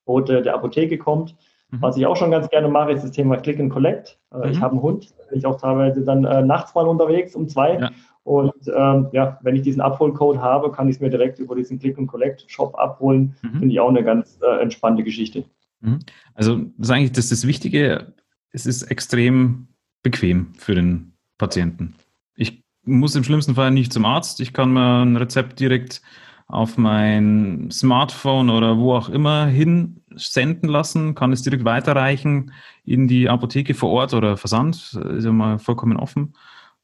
Bote 0.06 0.42
der 0.42 0.56
Apotheke 0.56 0.98
kommt. 0.98 1.36
Mhm. 1.70 1.82
Was 1.82 1.98
ich 1.98 2.06
auch 2.06 2.16
schon 2.16 2.32
ganz 2.32 2.50
gerne 2.50 2.68
mache, 2.68 2.92
ist 2.92 3.04
das 3.04 3.12
Thema 3.12 3.38
Click 3.38 3.60
and 3.60 3.72
Collect. 3.72 4.20
Äh, 4.32 4.38
mhm. 4.38 4.44
Ich 4.52 4.62
habe 4.62 4.72
einen 4.72 4.82
Hund, 4.82 5.14
bin 5.30 5.40
ich 5.40 5.46
auch 5.46 5.60
teilweise 5.60 6.04
dann 6.04 6.24
äh, 6.26 6.42
nachts 6.42 6.76
mal 6.76 6.88
unterwegs 6.88 7.36
um 7.36 7.48
zwei. 7.48 7.80
Ja. 7.80 7.90
Und 8.24 8.54
ähm, 8.74 9.08
ja, 9.12 9.38
wenn 9.42 9.56
ich 9.56 9.64
diesen 9.64 9.82
Abholcode 9.82 10.40
habe, 10.40 10.72
kann 10.72 10.88
ich 10.88 10.96
es 10.96 11.02
mir 11.02 11.10
direkt 11.10 11.40
über 11.40 11.56
diesen 11.56 11.80
Click-and-Collect-Shop 11.80 12.76
abholen. 12.76 13.36
Mhm. 13.42 13.60
Finde 13.60 13.68
ich 13.74 13.80
auch 13.80 13.90
eine 13.90 14.04
ganz 14.04 14.40
äh, 14.42 14.62
entspannte 14.62 15.04
Geschichte. 15.04 15.44
Mhm. 15.82 16.00
Also 16.34 16.58
das 16.78 16.88
ist 16.88 16.92
eigentlich 16.92 17.12
das, 17.12 17.30
das 17.30 17.46
Wichtige, 17.46 18.14
es 18.52 18.66
ist 18.66 18.84
extrem 18.84 19.68
bequem 20.04 20.54
für 20.58 20.74
den 20.74 21.14
Patienten. 21.38 21.96
Ich 22.36 22.64
muss 22.86 23.16
im 23.16 23.26
schlimmsten 23.26 23.56
Fall 23.56 23.72
nicht 23.72 23.92
zum 23.92 24.06
Arzt. 24.06 24.40
Ich 24.40 24.54
kann 24.54 24.72
mir 24.72 25.04
ein 25.04 25.18
Rezept 25.18 25.60
direkt 25.60 26.02
auf 26.48 26.78
mein 26.78 27.70
Smartphone 27.72 28.50
oder 28.50 28.78
wo 28.78 28.94
auch 28.94 29.10
immer 29.10 29.48
hin 29.48 30.02
senden 30.16 30.70
lassen, 30.70 31.16
kann 31.16 31.32
es 31.32 31.42
direkt 31.42 31.66
weiterreichen 31.66 32.52
in 32.86 33.08
die 33.08 33.28
Apotheke 33.28 33.74
vor 33.74 33.90
Ort 33.90 34.14
oder 34.14 34.38
Versand, 34.38 34.76
ist 34.76 35.26
ja 35.26 35.32
mal 35.32 35.58
vollkommen 35.58 35.98
offen 35.98 36.34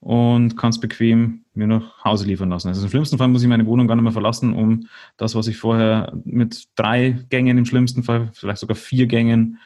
und 0.02 0.56
kann 0.58 0.70
es 0.70 0.80
bequem 0.80 1.44
mir 1.54 1.68
nach 1.68 2.04
Hause 2.04 2.26
liefern 2.26 2.50
lassen. 2.50 2.70
Also 2.70 2.84
im 2.84 2.90
schlimmsten 2.90 3.18
Fall 3.18 3.28
muss 3.28 3.44
ich 3.44 3.50
meine 3.50 3.66
Wohnung 3.66 3.88
gar 3.88 3.96
nicht 3.96 4.04
mehr 4.04 4.14
verlassen, 4.14 4.54
um 4.54 4.88
das, 5.18 5.36
was 5.36 5.48
ich 5.48 5.58
vorher 5.58 6.14
mit 6.24 6.68
drei 6.76 7.20
Gängen 7.30 7.58
im 7.58 7.66
schlimmsten 7.66 8.04
Fall, 8.04 8.30
vielleicht 8.34 8.60
sogar 8.60 8.76
vier 8.76 9.08
Gängen 9.08 9.58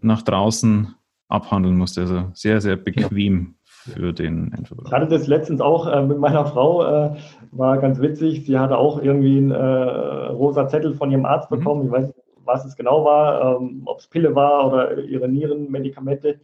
nach 0.00 0.22
draußen 0.22 0.94
abhandeln 1.28 1.76
musste. 1.76 2.02
Also 2.02 2.24
sehr, 2.34 2.60
sehr 2.60 2.76
bequem 2.76 3.54
ja. 3.86 3.92
für 3.92 4.12
den 4.12 4.52
Endverbraucher. 4.52 4.88
Ich 4.88 4.92
hatte 4.92 5.08
das 5.08 5.26
letztens 5.26 5.60
auch 5.60 5.86
äh, 5.86 6.02
mit 6.02 6.18
meiner 6.18 6.46
Frau, 6.46 6.84
äh, 6.84 7.16
war 7.50 7.78
ganz 7.78 8.00
witzig. 8.00 8.46
Sie 8.46 8.58
hatte 8.58 8.78
auch 8.78 9.02
irgendwie 9.02 9.38
einen 9.38 9.50
äh, 9.50 9.56
rosa 9.56 10.68
Zettel 10.68 10.94
von 10.94 11.10
ihrem 11.10 11.26
Arzt 11.26 11.50
mhm. 11.50 11.58
bekommen. 11.58 11.80
Mhm. 11.82 11.86
Ich 11.86 11.92
weiß 11.92 12.06
nicht, 12.06 12.18
was 12.44 12.64
es 12.64 12.76
genau 12.76 13.04
war, 13.04 13.60
ähm, 13.60 13.82
ob 13.84 14.00
es 14.00 14.06
Pille 14.06 14.34
war 14.34 14.66
oder 14.66 14.98
ihre 14.98 15.28
Nierenmedikamente. 15.28 16.40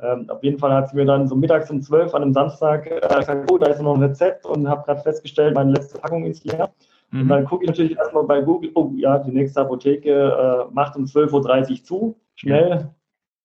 Ähm, 0.00 0.30
auf 0.30 0.42
jeden 0.42 0.58
Fall 0.58 0.72
hat 0.72 0.90
sie 0.90 0.96
mir 0.96 1.06
dann 1.06 1.26
so 1.26 1.34
mittags 1.34 1.70
um 1.70 1.82
12 1.82 2.14
an 2.14 2.22
einem 2.22 2.32
Samstag 2.32 2.86
äh, 2.86 3.00
gesagt, 3.00 3.50
oh, 3.50 3.58
da 3.58 3.66
ist 3.66 3.82
noch 3.82 3.96
ein 3.96 4.02
Rezept 4.02 4.46
und 4.46 4.68
habe 4.68 4.84
gerade 4.84 5.02
festgestellt, 5.02 5.54
meine 5.54 5.72
letzte 5.72 5.98
Packung 5.98 6.24
ist 6.24 6.44
leer. 6.44 6.70
Mhm. 7.10 7.22
Und 7.22 7.28
dann 7.28 7.44
gucke 7.44 7.64
ich 7.64 7.70
natürlich 7.70 7.96
erstmal 7.96 8.24
bei 8.24 8.40
Google, 8.40 8.70
oh 8.74 8.92
ja, 8.94 9.18
die 9.18 9.32
nächste 9.32 9.60
Apotheke 9.60 10.10
äh, 10.10 10.72
macht 10.72 10.96
um 10.96 11.04
12.30 11.04 11.70
Uhr 11.70 11.84
zu. 11.84 12.16
schnell 12.34 12.90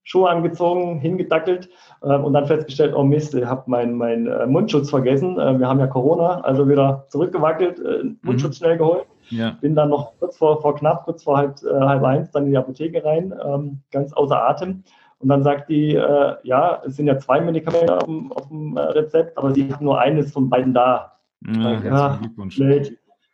Schuhe 0.04 0.30
angezogen, 0.30 1.00
hingedackelt 1.00 1.70
äh, 2.02 2.16
und 2.16 2.34
dann 2.34 2.46
festgestellt, 2.46 2.94
oh 2.96 3.04
Mist, 3.04 3.34
ich 3.34 3.46
habe 3.46 3.64
meinen 3.68 3.96
mein, 3.96 4.28
äh, 4.28 4.46
Mundschutz 4.46 4.90
vergessen. 4.90 5.40
Äh, 5.40 5.58
wir 5.60 5.68
haben 5.68 5.80
ja 5.80 5.88
Corona, 5.88 6.42
also 6.42 6.68
wieder 6.68 7.06
zurückgewackelt, 7.08 7.80
äh, 7.80 8.04
Mundschutz 8.22 8.60
mhm. 8.60 8.66
schnell 8.66 8.78
geholt. 8.78 9.06
Ja. 9.30 9.58
Bin 9.62 9.74
dann 9.74 9.90
noch 9.90 10.12
kurz 10.20 10.38
vor, 10.38 10.62
vor 10.62 10.76
knapp, 10.76 11.06
kurz 11.06 11.24
vor 11.24 11.38
halb, 11.38 11.56
äh, 11.64 11.74
halb 11.74 12.04
eins, 12.04 12.32
dann 12.32 12.44
in 12.46 12.52
die 12.52 12.58
Apotheke 12.58 13.04
rein, 13.04 13.34
ähm, 13.44 13.80
ganz 13.92 14.12
außer 14.12 14.38
Atem. 14.50 14.84
Und 15.24 15.30
dann 15.30 15.42
sagt 15.42 15.70
die, 15.70 15.96
äh, 15.96 16.36
ja, 16.44 16.82
es 16.86 16.98
sind 16.98 17.08
ja 17.08 17.18
zwei 17.18 17.42
Medikamente 17.42 17.96
auf 17.96 18.06
dem, 18.06 18.32
auf 18.32 18.48
dem 18.50 18.78
Rezept, 18.78 19.38
aber 19.38 19.54
sie 19.54 19.74
haben 19.74 19.86
nur 19.86 20.00
eines 20.00 20.32
von 20.32 20.50
beiden 20.50 20.74
da. 20.74 21.18
Ja, 21.46 21.82
ja, 21.82 22.18
Glückwunsch. 22.22 22.60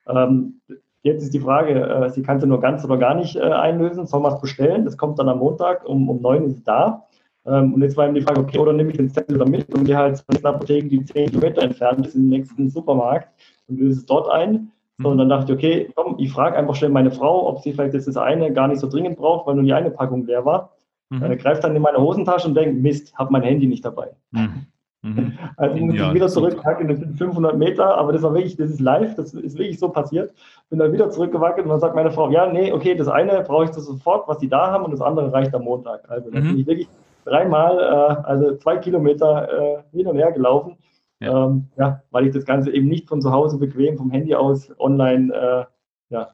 Ähm, 0.08 0.62
Jetzt 1.02 1.24
ist 1.24 1.34
die 1.34 1.40
Frage, 1.40 1.80
äh, 1.80 2.10
sie 2.10 2.24
kann 2.24 2.42
sie 2.42 2.48
nur 2.48 2.60
ganz 2.60 2.84
oder 2.84 2.98
gar 2.98 3.16
nicht 3.16 3.38
äh, 3.38 3.40
einlösen, 3.40 4.06
soll 4.06 4.20
man 4.20 4.34
es 4.34 4.42
bestellen? 4.42 4.84
Das 4.84 4.98
kommt 4.98 5.18
dann 5.18 5.30
am 5.30 5.40
Montag, 5.40 5.88
um, 5.88 6.10
um 6.10 6.22
9 6.22 6.44
ist 6.46 6.58
es 6.58 6.64
da. 6.64 7.06
Ähm, 7.46 7.74
und 7.74 7.82
jetzt 7.82 7.96
war 7.96 8.06
eben 8.06 8.16
die 8.16 8.22
Frage, 8.22 8.42
okay, 8.42 8.58
oder 8.58 8.74
nehme 8.74 8.92
ich 8.92 8.98
den 8.98 9.10
Zettel 9.10 9.38
da 9.38 9.46
mit 9.46 9.74
und 9.74 9.86
gehe 9.86 9.96
halt 9.96 10.18
zur 10.18 10.26
nächsten 10.30 10.48
Apotheke, 10.48 10.88
die 10.90 11.06
10 11.06 11.30
Kilometer 11.30 11.62
entfernt 11.62 12.06
ist, 12.06 12.16
in 12.16 12.24
den 12.24 12.30
nächsten 12.30 12.70
Supermarkt 12.70 13.30
und 13.68 13.80
löse 13.80 14.00
es 14.00 14.06
dort 14.06 14.30
ein. 14.30 14.72
So, 15.02 15.08
und 15.08 15.18
dann 15.18 15.30
dachte 15.30 15.54
ich, 15.54 15.58
okay, 15.58 15.90
komm, 15.96 16.16
ich 16.18 16.34
frage 16.34 16.58
einfach 16.58 16.76
schnell 16.76 16.90
meine 16.90 17.12
Frau, 17.12 17.48
ob 17.48 17.60
sie 17.62 17.72
vielleicht 17.72 17.94
jetzt 17.94 18.10
das 18.10 18.18
eine 18.18 18.52
gar 18.52 18.68
nicht 18.68 18.82
so 18.82 18.90
dringend 18.90 19.18
braucht, 19.18 19.48
weil 19.48 19.56
nur 19.56 19.64
die 19.64 19.72
eine 19.72 19.92
Packung 19.92 20.26
leer 20.26 20.44
war. 20.44 20.74
Mhm. 21.10 21.24
Äh, 21.24 21.38
greift 21.38 21.64
dann 21.64 21.76
in 21.76 21.82
meine 21.82 22.00
Hosentasche 22.00 22.48
und 22.48 22.56
denkt, 22.56 22.82
Mist, 22.82 23.14
habe 23.18 23.32
mein 23.32 23.44
Handy 23.44 23.68
nicht 23.68 23.84
dabei. 23.84 24.12
Mhm. 24.32 24.68
Mhm. 25.02 25.34
Also 25.58 25.76
ich 25.76 25.82
muss 25.82 25.96
ja, 25.96 26.14
wieder 26.14 26.28
zurückpacken, 26.28 26.88
das 26.88 27.00
sind 27.00 27.18
500 27.18 27.58
Meter, 27.58 27.98
aber 27.98 28.14
das 28.14 28.22
war 28.22 28.34
wirklich, 28.34 28.58
das 28.58 28.70
ist 28.70 28.80
live, 28.80 29.16
das 29.16 29.34
ist 29.34 29.58
wirklich 29.58 29.80
so 29.80 29.90
passiert. 29.90 30.34
Bin 30.70 30.80
dann 30.80 30.94
wieder 30.94 31.10
zurückgewackelt 31.10 31.66
und 31.66 31.72
dann 31.72 31.80
sagt 31.80 31.96
meine 31.96 32.12
Frau, 32.12 32.30
ja, 32.30 32.52
nee, 32.52 32.72
okay, 32.72 32.96
das 32.96 33.08
eine 33.08 33.42
brauche 33.42 33.66
ich 33.66 33.72
sofort, 33.72 34.28
was 34.28 34.38
die 34.40 34.50
da 34.50 34.72
haben 34.72 34.86
und 34.86 34.92
das 34.92 35.02
andere 35.02 35.32
reicht 35.32 35.54
am 35.56 35.64
Montag. 35.64 36.10
Also 36.10 36.30
da 36.30 36.40
mhm. 36.40 36.48
bin 36.48 36.60
ich 36.60 36.68
wirklich 36.68 36.90
dreimal, 37.26 37.80
äh, 37.80 38.28
also 38.28 38.56
zwei 38.58 38.78
Kilometer 38.78 39.82
äh, 39.94 39.98
hin 39.98 40.08
und 40.08 40.18
her 40.18 40.32
gelaufen, 40.32 40.78
ja. 41.22 41.46
Ähm, 41.46 41.68
ja. 41.78 42.02
weil 42.12 42.28
ich 42.28 42.34
das 42.34 42.46
Ganze 42.46 42.72
eben 42.72 42.88
nicht 42.88 43.08
von 43.08 43.22
zu 43.22 43.32
Hause 43.32 43.58
bequem 43.58 43.98
vom 43.98 44.12
Handy 44.12 44.36
aus 44.36 44.72
online 44.80 45.34
äh, 45.34 45.66
ja, 46.14 46.30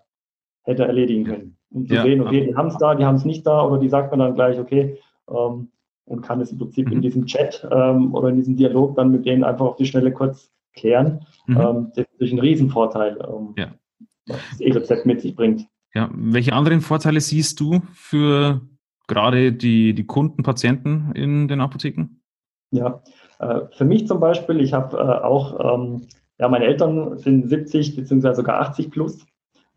hätte 0.63 0.85
erledigen 0.85 1.23
können. 1.23 1.57
Um 1.75 1.85
zu 1.85 1.93
ja. 1.93 2.03
sehen, 2.03 2.21
okay, 2.21 2.47
die 2.47 2.55
haben 2.55 2.69
es 2.69 2.77
da, 2.77 2.95
die 2.95 3.03
haben 3.03 3.15
es 3.15 3.25
nicht 3.25 3.45
da 3.45 3.65
oder 3.65 3.79
die 3.79 3.89
sagt 3.89 4.09
man 4.11 4.19
dann 4.19 4.35
gleich, 4.35 4.57
okay, 4.57 4.97
ähm, 5.29 5.69
und 6.05 6.21
kann 6.21 6.39
es 6.39 6.51
im 6.51 6.57
Prinzip 6.57 6.87
mhm. 6.87 6.93
in 6.93 7.01
diesem 7.01 7.25
Chat 7.25 7.67
ähm, 7.69 8.13
oder 8.15 8.29
in 8.29 8.37
diesem 8.37 8.55
Dialog 8.55 8.95
dann 8.95 9.11
mit 9.11 9.25
denen 9.25 9.43
einfach 9.43 9.65
auf 9.65 9.75
die 9.75 9.85
Schnelle 9.85 10.11
kurz 10.11 10.49
klären. 10.73 11.25
Mhm. 11.47 11.57
Ähm, 11.57 11.91
das 11.95 12.05
ist 12.05 12.11
natürlich 12.13 12.33
ein 12.33 12.39
Riesenvorteil, 12.39 13.17
ähm, 13.27 13.53
ja. 13.57 13.73
was 14.27 14.37
das 14.51 14.61
E-Rezept 14.61 15.05
mit 15.05 15.21
sich 15.21 15.35
bringt. 15.35 15.67
Ja, 15.93 16.09
welche 16.13 16.53
anderen 16.53 16.81
Vorteile 16.81 17.19
siehst 17.21 17.59
du 17.59 17.81
für 17.93 18.61
gerade 19.07 19.51
die, 19.51 19.93
die 19.93 20.05
Kunden, 20.05 20.43
Patienten 20.43 21.11
in 21.13 21.47
den 21.47 21.61
Apotheken? 21.61 22.21
Ja, 22.71 23.01
äh, 23.39 23.61
für 23.71 23.85
mich 23.85 24.07
zum 24.07 24.19
Beispiel, 24.19 24.61
ich 24.61 24.73
habe 24.73 24.97
äh, 24.97 25.23
auch, 25.23 25.75
ähm, 25.75 26.07
ja, 26.39 26.47
meine 26.47 26.65
Eltern 26.65 27.17
sind 27.17 27.49
70 27.49 27.95
beziehungsweise 27.95 28.37
sogar 28.37 28.61
80 28.61 28.91
plus. 28.91 29.25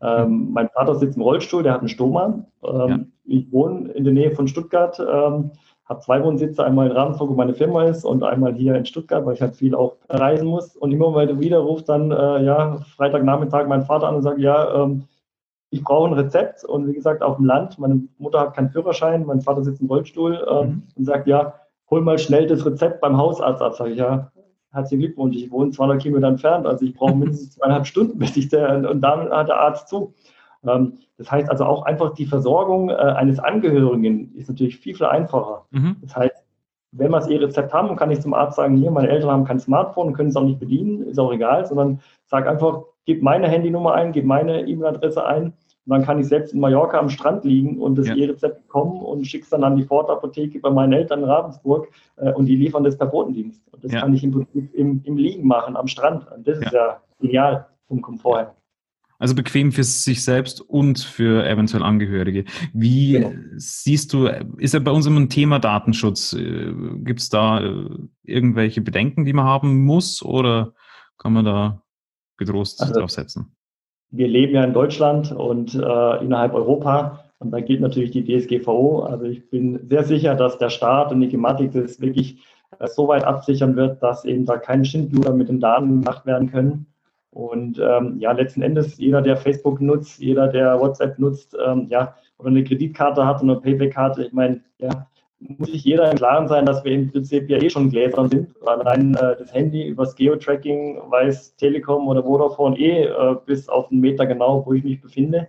Ähm. 0.01 0.49
Mein 0.51 0.69
Vater 0.69 0.95
sitzt 0.95 1.17
im 1.17 1.23
Rollstuhl, 1.23 1.63
der 1.63 1.73
hat 1.73 1.79
einen 1.79 1.89
Stoma. 1.89 2.45
Ähm, 2.63 2.89
ja. 2.89 2.99
Ich 3.25 3.51
wohne 3.51 3.91
in 3.91 4.03
der 4.03 4.13
Nähe 4.13 4.31
von 4.31 4.47
Stuttgart. 4.47 4.99
Ähm, 4.99 5.51
habe 5.89 6.01
zwei 6.01 6.23
Wohnsitze, 6.23 6.63
einmal 6.63 6.87
in 6.87 6.95
Ravensburg, 6.95 7.31
wo 7.31 7.33
meine 7.33 7.55
Firma 7.55 7.85
ist, 7.85 8.05
und 8.05 8.23
einmal 8.23 8.53
hier 8.53 8.75
in 8.75 8.85
Stuttgart, 8.85 9.25
weil 9.25 9.33
ich 9.33 9.41
halt 9.41 9.55
viel 9.55 9.73
auch 9.73 9.95
reisen 10.07 10.47
muss. 10.47 10.75
Und 10.75 10.91
immer 10.91 11.15
wieder 11.39 11.59
ruft 11.59 11.89
dann, 11.89 12.11
äh, 12.11 12.43
ja, 12.43 12.77
Freitagnachmittag 12.95 13.67
mein 13.67 13.83
Vater 13.83 14.07
an 14.07 14.15
und 14.15 14.21
sagt, 14.21 14.39
ja, 14.39 14.83
ähm, 14.83 15.05
ich 15.71 15.83
brauche 15.83 16.07
ein 16.07 16.13
Rezept. 16.13 16.63
Und 16.63 16.87
wie 16.87 16.93
gesagt, 16.93 17.23
auf 17.23 17.37
dem 17.37 17.45
Land, 17.45 17.79
meine 17.79 18.03
Mutter 18.19 18.39
hat 18.39 18.55
keinen 18.55 18.69
Führerschein, 18.69 19.25
mein 19.25 19.41
Vater 19.41 19.63
sitzt 19.63 19.81
im 19.81 19.87
Rollstuhl 19.87 20.45
ähm, 20.47 20.67
mhm. 20.67 20.83
und 20.95 21.05
sagt, 21.05 21.27
ja, 21.27 21.55
hol 21.89 22.01
mal 22.01 22.19
schnell 22.19 22.45
das 22.45 22.65
Rezept 22.67 23.01
beim 23.01 23.17
Hausarzt 23.17 23.61
ab. 23.61 23.73
Sag 23.73 23.87
ich, 23.87 23.97
ja, 23.97 24.31
herzlichen 24.71 25.01
Glückwunsch, 25.01 25.35
ich 25.35 25.51
wohne 25.51 25.71
200 25.71 26.01
Kilometer 26.01 26.27
entfernt, 26.27 26.65
also 26.65 26.85
ich 26.85 26.93
brauche 26.93 27.15
mindestens 27.15 27.55
zweieinhalb 27.55 27.87
Stunden, 27.87 28.17
bis 28.17 28.35
ich 28.37 28.49
der, 28.49 28.89
und 28.89 29.01
dann 29.01 29.29
hat 29.29 29.49
der 29.49 29.59
Arzt 29.59 29.87
zu. 29.87 30.13
Ähm, 30.65 30.99
das 31.17 31.31
heißt 31.31 31.49
also 31.49 31.65
auch 31.65 31.83
einfach 31.83 32.13
die 32.13 32.25
Versorgung 32.25 32.89
äh, 32.89 32.93
eines 32.93 33.39
Angehörigen 33.39 34.33
ist 34.35 34.49
natürlich 34.49 34.77
viel, 34.77 34.95
viel 34.95 35.05
einfacher. 35.05 35.65
Mhm. 35.71 35.97
Das 36.01 36.15
heißt, 36.15 36.45
wenn 36.91 37.11
wir 37.11 37.19
das 37.19 37.29
E-Rezept 37.29 37.73
haben, 37.73 37.95
kann 37.95 38.09
ich 38.09 38.21
zum 38.21 38.33
Arzt 38.33 38.55
sagen, 38.55 38.75
hier, 38.77 38.89
meine 38.89 39.09
Eltern 39.09 39.29
haben 39.29 39.45
kein 39.45 39.59
Smartphone 39.59 40.07
und 40.07 40.13
können 40.13 40.29
es 40.29 40.35
auch 40.35 40.43
nicht 40.43 40.59
bedienen, 40.59 41.03
ist 41.03 41.19
auch 41.19 41.31
egal, 41.31 41.65
sondern 41.65 41.99
sag 42.25 42.47
einfach, 42.47 42.83
gib 43.05 43.21
meine 43.21 43.47
Handynummer 43.47 43.93
ein, 43.93 44.11
gib 44.11 44.25
meine 44.25 44.61
E-Mail-Adresse 44.61 45.25
ein 45.25 45.53
und 45.85 45.91
dann 45.91 46.03
kann 46.03 46.19
ich 46.19 46.27
selbst 46.27 46.53
in 46.53 46.59
Mallorca 46.59 46.99
am 46.99 47.09
Strand 47.09 47.45
liegen 47.45 47.79
und 47.79 47.95
das 47.97 48.07
ja. 48.07 48.15
E-Rezept 48.15 48.67
bekommen 48.67 49.01
und 49.01 49.25
schick's 49.25 49.49
dann 49.49 49.63
an 49.63 49.75
die 49.75 49.83
Ford-Apotheke 49.83 50.59
bei 50.59 50.69
meinen 50.69 50.93
Eltern 50.93 51.19
in 51.19 51.25
Ravensburg 51.25 51.87
äh, 52.17 52.31
und 52.33 52.45
die 52.45 52.55
liefern 52.55 52.83
das 52.83 52.97
per 52.97 53.07
Botendienst. 53.07 53.67
Und 53.71 53.83
das 53.83 53.91
ja. 53.91 54.01
kann 54.01 54.13
ich 54.13 54.23
im 54.23 54.31
Prinzip 54.31 54.73
im, 54.75 55.01
im 55.03 55.17
Liegen 55.17 55.47
machen, 55.47 55.75
am 55.75 55.87
Strand. 55.87 56.27
Und 56.31 56.47
das 56.47 56.59
ja. 56.59 56.65
ist 56.65 56.73
ja 56.73 57.01
genial 57.19 57.65
vom 57.87 58.01
Komfort 58.01 58.37
her. 58.37 58.55
Also 59.19 59.35
bequem 59.35 59.73
für 59.73 59.83
sich 59.83 60.23
selbst 60.23 60.61
und 60.61 60.99
für 60.99 61.45
eventuell 61.45 61.83
Angehörige. 61.83 62.45
Wie 62.73 63.13
genau. 63.13 63.33
siehst 63.57 64.13
du, 64.13 64.27
ist 64.57 64.73
ja 64.73 64.79
bei 64.79 64.91
uns 64.91 65.05
immer 65.07 65.19
ein 65.19 65.29
Thema 65.29 65.59
Datenschutz. 65.59 66.33
Äh, 66.33 66.71
Gibt 66.99 67.19
es 67.19 67.29
da 67.29 67.59
äh, 67.61 67.89
irgendwelche 68.23 68.81
Bedenken, 68.81 69.25
die 69.25 69.33
man 69.33 69.45
haben 69.45 69.83
muss 69.83 70.23
oder 70.23 70.73
kann 71.17 71.33
man 71.33 71.43
da 71.43 71.83
getrost 72.37 72.81
also, 72.81 72.93
drauf 72.93 73.11
setzen? 73.11 73.57
Wir 74.11 74.27
leben 74.27 74.55
ja 74.55 74.63
in 74.63 74.73
Deutschland 74.73 75.31
und 75.31 75.75
äh, 75.75 76.23
innerhalb 76.23 76.53
Europa 76.53 77.25
und 77.39 77.51
da 77.51 77.61
gilt 77.61 77.79
natürlich 77.79 78.11
die 78.11 78.25
DSGVO. 78.25 79.03
Also 79.03 79.25
ich 79.25 79.49
bin 79.49 79.79
sehr 79.87 80.03
sicher, 80.03 80.35
dass 80.35 80.57
der 80.57 80.69
Staat 80.69 81.11
und 81.11 81.21
die 81.21 81.29
Gematik 81.29 81.71
das 81.71 82.01
wirklich 82.01 82.43
äh, 82.79 82.87
so 82.87 83.07
weit 83.07 83.23
absichern 83.23 83.75
wird, 83.75 84.03
dass 84.03 84.25
eben 84.25 84.45
da 84.45 84.57
keine 84.57 84.85
Schindluder 84.85 85.33
mit 85.33 85.49
den 85.49 85.59
Daten 85.59 86.01
gemacht 86.01 86.25
werden 86.25 86.51
können. 86.51 86.85
Und 87.31 87.79
ähm, 87.79 88.17
ja, 88.19 88.31
letzten 88.31 88.61
Endes, 88.61 88.97
jeder, 88.97 89.21
der 89.21 89.37
Facebook 89.37 89.79
nutzt, 89.81 90.19
jeder, 90.19 90.47
der 90.47 90.79
WhatsApp 90.79 91.19
nutzt, 91.19 91.55
ähm, 91.63 91.87
ja, 91.89 92.15
oder 92.39 92.49
eine 92.49 92.63
Kreditkarte 92.63 93.25
hat 93.25 93.41
und 93.41 93.49
eine 93.49 93.59
Payback-Karte, 93.59 94.25
ich 94.25 94.33
meine, 94.33 94.61
ja, 94.79 95.07
muss 95.39 95.71
sich 95.71 95.83
jeder 95.83 96.11
im 96.11 96.17
Klaren 96.17 96.47
sein, 96.47 96.65
dass 96.65 96.83
wir 96.83 96.91
im 96.91 97.11
Prinzip 97.11 97.49
ja 97.49 97.57
eh 97.57 97.69
schon 97.69 97.89
Gläsern 97.89 98.29
sind. 98.29 98.49
Allein 98.65 99.15
äh, 99.15 99.37
das 99.37 99.53
Handy 99.53 99.87
übers 99.87 100.15
Geotracking 100.15 100.99
weiß 101.09 101.55
Telekom 101.55 102.07
oder 102.07 102.23
Vodafone 102.23 102.77
eh 102.77 103.05
äh, 103.05 103.35
bis 103.45 103.69
auf 103.69 103.89
einen 103.89 104.01
Meter 104.01 104.25
genau, 104.25 104.65
wo 104.65 104.73
ich 104.73 104.83
mich 104.83 105.01
befinde. 105.01 105.47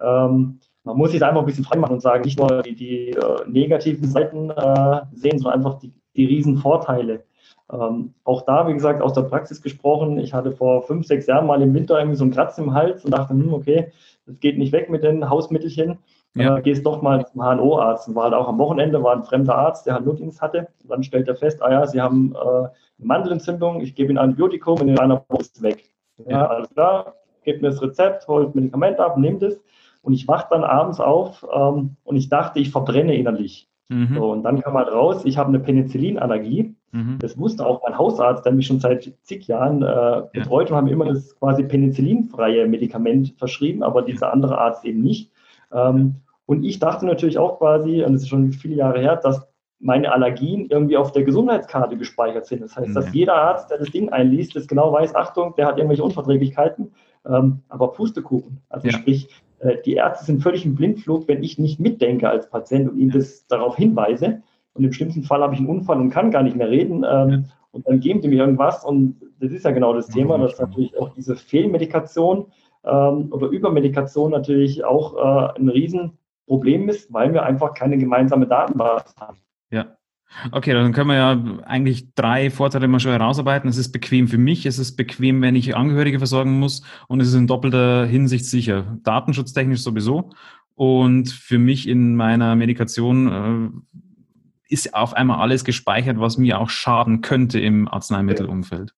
Ähm, 0.00 0.60
man 0.84 0.96
muss 0.96 1.12
sich 1.12 1.22
einfach 1.22 1.40
ein 1.40 1.46
bisschen 1.46 1.64
frei 1.64 1.78
machen 1.78 1.94
und 1.94 2.00
sagen, 2.00 2.24
nicht 2.24 2.38
nur 2.38 2.62
die, 2.62 2.74
die 2.74 3.10
äh, 3.10 3.48
negativen 3.48 4.08
Seiten 4.08 4.50
äh, 4.50 5.00
sehen, 5.12 5.38
sondern 5.38 5.54
einfach 5.54 5.78
die, 5.78 5.92
die 6.16 6.24
riesen 6.24 6.56
Vorteile. 6.58 7.24
Ähm, 7.72 8.14
auch 8.24 8.42
da, 8.42 8.68
wie 8.68 8.74
gesagt, 8.74 9.00
aus 9.00 9.14
der 9.14 9.22
Praxis 9.22 9.62
gesprochen. 9.62 10.18
Ich 10.18 10.34
hatte 10.34 10.52
vor 10.52 10.82
fünf, 10.82 11.06
sechs 11.06 11.26
Jahren 11.26 11.46
mal 11.46 11.62
im 11.62 11.74
Winter 11.74 11.98
irgendwie 11.98 12.16
so 12.16 12.24
einen 12.24 12.32
Kratz 12.32 12.58
im 12.58 12.74
Hals 12.74 13.04
und 13.04 13.12
dachte, 13.12 13.32
hm, 13.32 13.54
okay, 13.54 13.92
das 14.26 14.38
geht 14.40 14.58
nicht 14.58 14.72
weg 14.72 14.90
mit 14.90 15.02
den 15.02 15.28
Hausmittelchen. 15.28 15.98
Ja. 16.34 16.56
Äh, 16.56 16.62
gehst 16.62 16.86
doch 16.86 17.02
mal 17.02 17.26
zum 17.26 17.42
HNO-Arzt. 17.42 18.08
Und 18.08 18.14
war 18.14 18.24
halt 18.24 18.34
auch 18.34 18.48
am 18.48 18.58
Wochenende, 18.58 19.02
war 19.02 19.14
ein 19.14 19.24
fremder 19.24 19.54
Arzt, 19.54 19.86
der 19.86 19.94
halt 19.94 20.06
Notdienst 20.06 20.40
hatte. 20.40 20.68
Und 20.82 20.90
dann 20.90 21.02
stellt 21.02 21.28
er 21.28 21.36
fest, 21.36 21.62
ah 21.62 21.70
ja, 21.70 21.86
Sie 21.86 22.00
haben 22.00 22.34
äh, 22.34 22.38
eine 22.38 22.70
Mandelentzündung, 22.98 23.80
ich 23.80 23.94
gebe 23.94 24.10
Ihnen 24.10 24.18
Antibiotikum 24.18 24.80
und 24.80 24.88
in 24.88 24.98
einer 24.98 25.24
Woche 25.28 25.42
ist 25.42 25.56
es 25.56 25.62
weg. 25.62 25.84
Ja, 26.18 26.30
ja, 26.30 26.46
alles 26.46 26.70
klar, 26.70 27.14
gebt 27.44 27.62
mir 27.62 27.68
das 27.68 27.82
Rezept, 27.82 28.28
holt 28.28 28.48
das 28.48 28.54
Medikament 28.54 28.98
ab, 28.98 29.18
nehmt 29.18 29.42
es. 29.42 29.60
Und 30.02 30.14
ich 30.14 30.26
wache 30.26 30.48
dann 30.50 30.64
abends 30.64 31.00
auf 31.00 31.46
ähm, 31.54 31.96
und 32.04 32.16
ich 32.16 32.28
dachte, 32.28 32.58
ich 32.58 32.70
verbrenne 32.70 33.14
innerlich. 33.14 33.68
Mhm. 33.88 34.14
So, 34.16 34.32
und 34.32 34.42
dann 34.42 34.60
kam 34.60 34.74
halt 34.74 34.88
raus, 34.88 35.24
ich 35.24 35.38
habe 35.38 35.48
eine 35.48 35.60
Penicillinallergie. 35.60 36.74
Mhm. 36.92 37.18
Das 37.20 37.38
wusste 37.38 37.66
auch 37.66 37.82
mein 37.84 37.96
Hausarzt, 37.96 38.44
der 38.44 38.52
mich 38.52 38.66
schon 38.66 38.80
seit 38.80 39.12
zig 39.22 39.46
Jahren 39.46 39.82
äh, 39.82 40.22
betreut 40.32 40.70
ja. 40.70 40.74
und 40.74 40.82
haben 40.82 40.88
immer 40.88 41.06
das 41.06 41.38
quasi 41.38 41.62
penicillinfreie 41.62 42.66
Medikament 42.66 43.34
verschrieben, 43.36 43.82
aber 43.82 44.02
dieser 44.02 44.32
andere 44.32 44.58
Arzt 44.58 44.84
eben 44.84 45.02
nicht. 45.02 45.30
Ähm, 45.72 46.21
und 46.46 46.64
ich 46.64 46.78
dachte 46.78 47.06
natürlich 47.06 47.38
auch 47.38 47.58
quasi, 47.58 48.02
und 48.02 48.12
das 48.12 48.22
ist 48.22 48.28
schon 48.28 48.52
viele 48.52 48.76
Jahre 48.76 49.00
her, 49.00 49.16
dass 49.16 49.46
meine 49.82 50.12
Allergien 50.12 50.66
irgendwie 50.70 50.96
auf 50.96 51.12
der 51.12 51.24
Gesundheitskarte 51.24 51.96
gespeichert 51.96 52.46
sind. 52.46 52.62
Das 52.62 52.76
heißt, 52.76 52.90
mhm. 52.90 52.94
dass 52.94 53.12
jeder 53.12 53.34
Arzt, 53.34 53.70
der 53.70 53.78
das 53.78 53.90
Ding 53.90 54.10
einliest, 54.10 54.54
das 54.54 54.68
genau 54.68 54.92
weiß, 54.92 55.14
Achtung, 55.14 55.54
der 55.56 55.66
hat 55.66 55.76
irgendwelche 55.76 56.04
Unverträglichkeiten, 56.04 56.92
ähm, 57.26 57.62
aber 57.68 57.92
Pustekuchen. 57.92 58.60
Also 58.68 58.88
ja. 58.88 58.94
sprich, 58.94 59.28
äh, 59.58 59.76
die 59.84 59.94
Ärzte 59.94 60.24
sind 60.24 60.42
völlig 60.42 60.64
im 60.64 60.76
Blindflug, 60.76 61.26
wenn 61.26 61.42
ich 61.42 61.58
nicht 61.58 61.80
mitdenke 61.80 62.28
als 62.28 62.48
Patient 62.48 62.90
und 62.90 62.98
ihnen 62.98 63.10
das 63.10 63.46
darauf 63.48 63.76
hinweise. 63.76 64.42
Und 64.74 64.84
im 64.84 64.92
schlimmsten 64.92 65.24
Fall 65.24 65.42
habe 65.42 65.54
ich 65.54 65.60
einen 65.60 65.68
Unfall 65.68 66.00
und 66.00 66.10
kann 66.10 66.30
gar 66.30 66.44
nicht 66.44 66.56
mehr 66.56 66.70
reden. 66.70 67.04
Ähm, 67.08 67.46
und 67.72 67.86
dann 67.88 68.00
geben 68.00 68.20
die 68.20 68.28
mir 68.28 68.38
irgendwas. 68.38 68.84
Und 68.84 69.20
das 69.40 69.50
ist 69.50 69.64
ja 69.64 69.72
genau 69.72 69.94
das 69.94 70.08
Thema, 70.08 70.38
dass 70.38 70.58
natürlich 70.58 70.96
auch 70.98 71.10
diese 71.14 71.34
Fehlmedikation 71.34 72.46
ähm, 72.84 73.28
oder 73.32 73.48
Übermedikation 73.48 74.30
natürlich 74.30 74.84
auch 74.84 75.16
äh, 75.16 75.58
ein 75.58 75.68
Riesenproblem 76.52 76.88
ist, 76.88 77.12
weil 77.12 77.32
wir 77.32 77.44
einfach 77.44 77.74
keine 77.74 77.98
gemeinsame 77.98 78.46
Datenbasis 78.46 79.14
haben. 79.18 79.38
Ja. 79.70 79.96
Okay, 80.50 80.72
dann 80.72 80.92
können 80.92 81.08
wir 81.08 81.16
ja 81.16 81.44
eigentlich 81.66 82.14
drei 82.14 82.50
Vorteile 82.50 82.88
mal 82.88 83.00
schon 83.00 83.12
herausarbeiten. 83.12 83.68
Es 83.68 83.76
ist 83.76 83.92
bequem 83.92 84.28
für 84.28 84.38
mich, 84.38 84.64
es 84.64 84.78
ist 84.78 84.96
bequem, 84.96 85.42
wenn 85.42 85.56
ich 85.56 85.76
Angehörige 85.76 86.18
versorgen 86.18 86.58
muss 86.58 86.82
und 87.06 87.20
es 87.20 87.28
ist 87.28 87.34
in 87.34 87.46
doppelter 87.46 88.06
Hinsicht 88.06 88.46
sicher. 88.46 88.98
Datenschutztechnisch 89.02 89.82
sowieso 89.82 90.30
Und 90.74 91.30
für 91.30 91.58
mich 91.58 91.86
in 91.86 92.16
meiner 92.16 92.56
Medikation 92.56 93.82
äh, 93.92 94.72
ist 94.72 94.94
auf 94.94 95.12
einmal 95.12 95.40
alles 95.40 95.64
gespeichert, 95.64 96.18
was 96.18 96.38
mir 96.38 96.58
auch 96.58 96.70
schaden 96.70 97.20
könnte 97.20 97.60
im 97.60 97.86
Arzneimittelumfeld. 97.86 98.94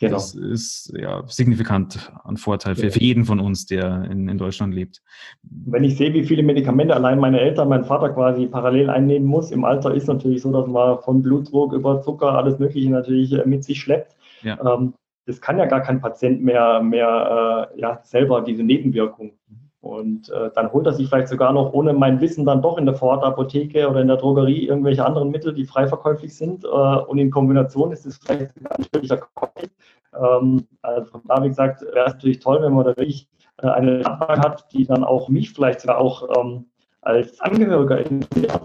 Genau. 0.00 0.14
Das 0.14 0.34
ist 0.34 0.94
ja 0.96 1.22
signifikant 1.26 2.10
ein 2.24 2.38
Vorteil 2.38 2.74
für, 2.74 2.90
für 2.90 3.00
jeden 3.00 3.26
von 3.26 3.38
uns, 3.38 3.66
der 3.66 4.04
in, 4.10 4.28
in 4.28 4.38
Deutschland 4.38 4.74
lebt. 4.74 5.02
Wenn 5.42 5.84
ich 5.84 5.98
sehe, 5.98 6.14
wie 6.14 6.24
viele 6.24 6.42
Medikamente 6.42 6.94
allein 6.94 7.18
meine 7.18 7.38
Eltern, 7.38 7.68
mein 7.68 7.84
Vater 7.84 8.08
quasi 8.08 8.46
parallel 8.46 8.88
einnehmen 8.88 9.28
muss, 9.28 9.50
im 9.50 9.62
Alter 9.62 9.94
ist 9.94 10.08
natürlich 10.08 10.40
so, 10.40 10.50
dass 10.52 10.66
man 10.66 11.00
von 11.00 11.22
Blutdruck 11.22 11.74
über 11.74 12.00
Zucker 12.00 12.32
alles 12.32 12.58
Mögliche 12.58 12.90
natürlich 12.90 13.32
äh, 13.32 13.44
mit 13.44 13.62
sich 13.62 13.78
schleppt. 13.78 14.16
Ja. 14.42 14.58
Ähm, 14.64 14.94
das 15.26 15.42
kann 15.42 15.58
ja 15.58 15.66
gar 15.66 15.82
kein 15.82 16.00
Patient 16.00 16.42
mehr, 16.42 16.82
mehr 16.82 17.68
äh, 17.74 17.80
ja, 17.80 18.00
selber 18.02 18.40
diese 18.40 18.62
Nebenwirkung. 18.62 19.32
Und 19.80 20.28
äh, 20.28 20.50
dann 20.54 20.72
holt 20.72 20.86
er 20.86 20.92
sich 20.92 21.08
vielleicht 21.08 21.28
sogar 21.28 21.52
noch 21.52 21.72
ohne 21.72 21.94
mein 21.94 22.20
Wissen 22.20 22.44
dann 22.44 22.60
doch 22.60 22.76
in 22.76 22.84
der 22.84 22.94
Vorortapotheke 22.94 23.88
oder 23.88 24.02
in 24.02 24.08
der 24.08 24.18
Drogerie 24.18 24.66
irgendwelche 24.66 25.04
anderen 25.04 25.30
Mittel, 25.30 25.54
die 25.54 25.64
frei 25.64 25.88
verkäuflich 25.88 26.36
sind. 26.36 26.64
Äh, 26.64 26.68
und 26.68 27.16
in 27.16 27.30
Kombination 27.30 27.90
ist 27.90 28.04
es 28.04 28.18
vielleicht 28.18 28.54
ein 28.56 28.64
natürlicher 28.78 29.16
Cocktail. 29.16 29.70
Ähm, 30.14 30.66
also 30.82 31.20
da, 31.26 31.42
wie 31.42 31.48
gesagt, 31.48 31.82
wäre 31.82 32.06
es 32.06 32.12
natürlich 32.14 32.40
toll, 32.40 32.60
wenn 32.62 32.74
man 32.74 32.84
da 32.84 32.90
wirklich 32.90 33.26
äh, 33.62 33.68
eine 33.68 34.04
Abfrage 34.04 34.40
hat, 34.40 34.72
die 34.72 34.84
dann 34.84 35.02
auch 35.02 35.30
mich 35.30 35.50
vielleicht 35.50 35.80
sogar 35.80 35.98
auch 35.98 36.28
ähm, 36.36 36.66
als 37.00 37.40
Angehöriger 37.40 38.04
in 38.04 38.26
der 38.34 38.60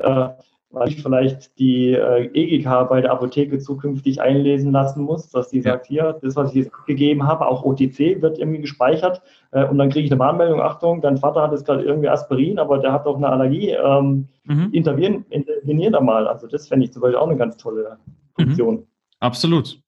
äh, 0.00 0.42
weil 0.76 0.88
ich 0.88 1.02
vielleicht 1.02 1.58
die 1.58 1.92
äh, 1.92 2.28
EGK 2.34 2.86
bei 2.90 3.00
der 3.00 3.10
Apotheke 3.10 3.58
zukünftig 3.58 4.20
einlesen 4.20 4.72
lassen 4.72 5.04
muss, 5.04 5.30
dass 5.30 5.48
die 5.48 5.56
ja. 5.56 5.62
sagt, 5.62 5.86
hier, 5.86 6.18
das, 6.20 6.36
was 6.36 6.50
ich 6.50 6.64
jetzt 6.64 6.72
gegeben 6.84 7.26
habe, 7.26 7.46
auch 7.46 7.64
OTC 7.64 8.20
wird 8.20 8.38
irgendwie 8.38 8.60
gespeichert 8.60 9.22
äh, 9.52 9.64
und 9.64 9.78
dann 9.78 9.88
kriege 9.88 10.04
ich 10.04 10.12
eine 10.12 10.18
Warnmeldung, 10.18 10.60
Achtung, 10.60 11.00
dein 11.00 11.16
Vater 11.16 11.40
hat 11.40 11.52
jetzt 11.52 11.64
gerade 11.64 11.82
irgendwie 11.82 12.10
Aspirin, 12.10 12.58
aber 12.58 12.76
der 12.76 12.92
hat 12.92 13.06
doch 13.06 13.16
eine 13.16 13.30
Allergie, 13.30 13.70
ähm, 13.70 14.28
mhm. 14.44 14.68
intervenieren, 14.72 15.24
intervenieren 15.30 15.94
da 15.94 16.00
mal. 16.02 16.28
Also 16.28 16.46
das 16.46 16.68
fände 16.68 16.84
ich 16.84 16.92
zum 16.92 17.00
Beispiel 17.00 17.16
auch 17.16 17.28
eine 17.28 17.38
ganz 17.38 17.56
tolle 17.56 17.96
Funktion. 18.38 18.74
Mhm. 18.74 18.86
Absolut. 19.20 19.80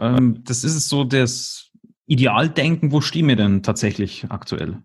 Ähm, 0.00 0.40
das 0.46 0.64
ist 0.64 0.88
so 0.88 1.04
das 1.04 1.70
Idealdenken, 2.06 2.90
wo 2.90 3.02
stehen 3.02 3.28
wir 3.28 3.36
denn 3.36 3.62
tatsächlich 3.62 4.24
aktuell? 4.30 4.78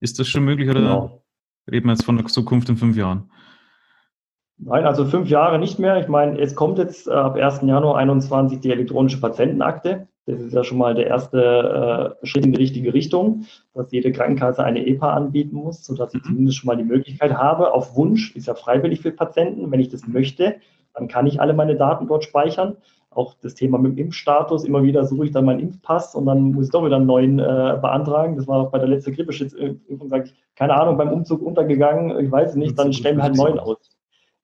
Ist 0.00 0.18
das 0.18 0.28
schon 0.28 0.44
möglich 0.44 0.70
oder 0.70 0.80
genau. 0.80 1.24
reden 1.70 1.88
wir 1.88 1.92
jetzt 1.92 2.06
von 2.06 2.16
der 2.16 2.24
Zukunft 2.24 2.70
in 2.70 2.78
fünf 2.78 2.96
Jahren? 2.96 3.30
Nein, 4.58 4.86
also 4.86 5.04
fünf 5.04 5.28
Jahre 5.28 5.58
nicht 5.58 5.78
mehr. 5.78 5.98
Ich 6.00 6.08
meine, 6.08 6.40
es 6.40 6.54
kommt 6.54 6.78
jetzt 6.78 7.08
äh, 7.08 7.12
ab 7.12 7.36
1. 7.36 7.60
Januar 7.62 7.94
2021 7.94 8.60
die 8.60 8.70
elektronische 8.70 9.20
Patientenakte. 9.20 10.08
Das 10.24 10.40
ist 10.40 10.54
ja 10.54 10.64
schon 10.64 10.78
mal 10.78 10.94
der 10.94 11.06
erste 11.06 12.16
äh, 12.22 12.26
Schritt 12.26 12.46
in 12.46 12.52
die 12.52 12.58
richtige 12.58 12.92
Richtung, 12.92 13.44
dass 13.74 13.92
jede 13.92 14.10
Krankenkasse 14.10 14.64
eine 14.64 14.84
EPA 14.84 15.12
anbieten 15.12 15.54
muss, 15.54 15.84
sodass 15.84 16.14
ich 16.14 16.22
mhm. 16.22 16.26
zumindest 16.26 16.58
schon 16.58 16.66
mal 16.66 16.76
die 16.76 16.84
Möglichkeit 16.84 17.34
habe, 17.34 17.72
auf 17.72 17.96
Wunsch, 17.96 18.34
ist 18.34 18.48
ja 18.48 18.54
freiwillig 18.54 19.00
für 19.00 19.12
Patienten, 19.12 19.70
wenn 19.70 19.78
ich 19.78 19.90
das 19.90 20.08
möchte, 20.08 20.56
dann 20.94 21.06
kann 21.06 21.26
ich 21.26 21.40
alle 21.40 21.52
meine 21.54 21.76
Daten 21.76 22.08
dort 22.08 22.24
speichern. 22.24 22.76
Auch 23.10 23.34
das 23.40 23.54
Thema 23.54 23.78
mit 23.78 23.92
dem 23.92 24.06
Impfstatus, 24.06 24.64
immer 24.64 24.82
wieder 24.82 25.04
suche 25.04 25.26
ich 25.26 25.30
dann 25.32 25.44
meinen 25.44 25.60
Impfpass 25.60 26.14
und 26.14 26.26
dann 26.26 26.52
muss 26.52 26.66
ich 26.66 26.72
doch 26.72 26.84
wieder 26.84 26.96
einen 26.96 27.06
neuen 27.06 27.38
äh, 27.38 27.78
beantragen. 27.80 28.36
Das 28.36 28.48
war 28.48 28.62
auch 28.62 28.70
bei 28.70 28.78
der 28.78 28.88
letzten 28.88 29.14
Grippeschutzimpfung, 29.14 30.08
sage 30.08 30.24
ich, 30.24 30.34
keine 30.56 30.74
Ahnung, 30.74 30.96
beim 30.96 31.12
Umzug 31.12 31.40
untergegangen, 31.40 32.18
ich 32.18 32.32
weiß 32.32 32.50
es 32.50 32.56
nicht, 32.56 32.78
dann 32.78 32.92
stellen 32.92 33.18
wir 33.18 33.22
halt 33.22 33.38
einen 33.38 33.42
neuen 33.42 33.58
aus. 33.60 33.95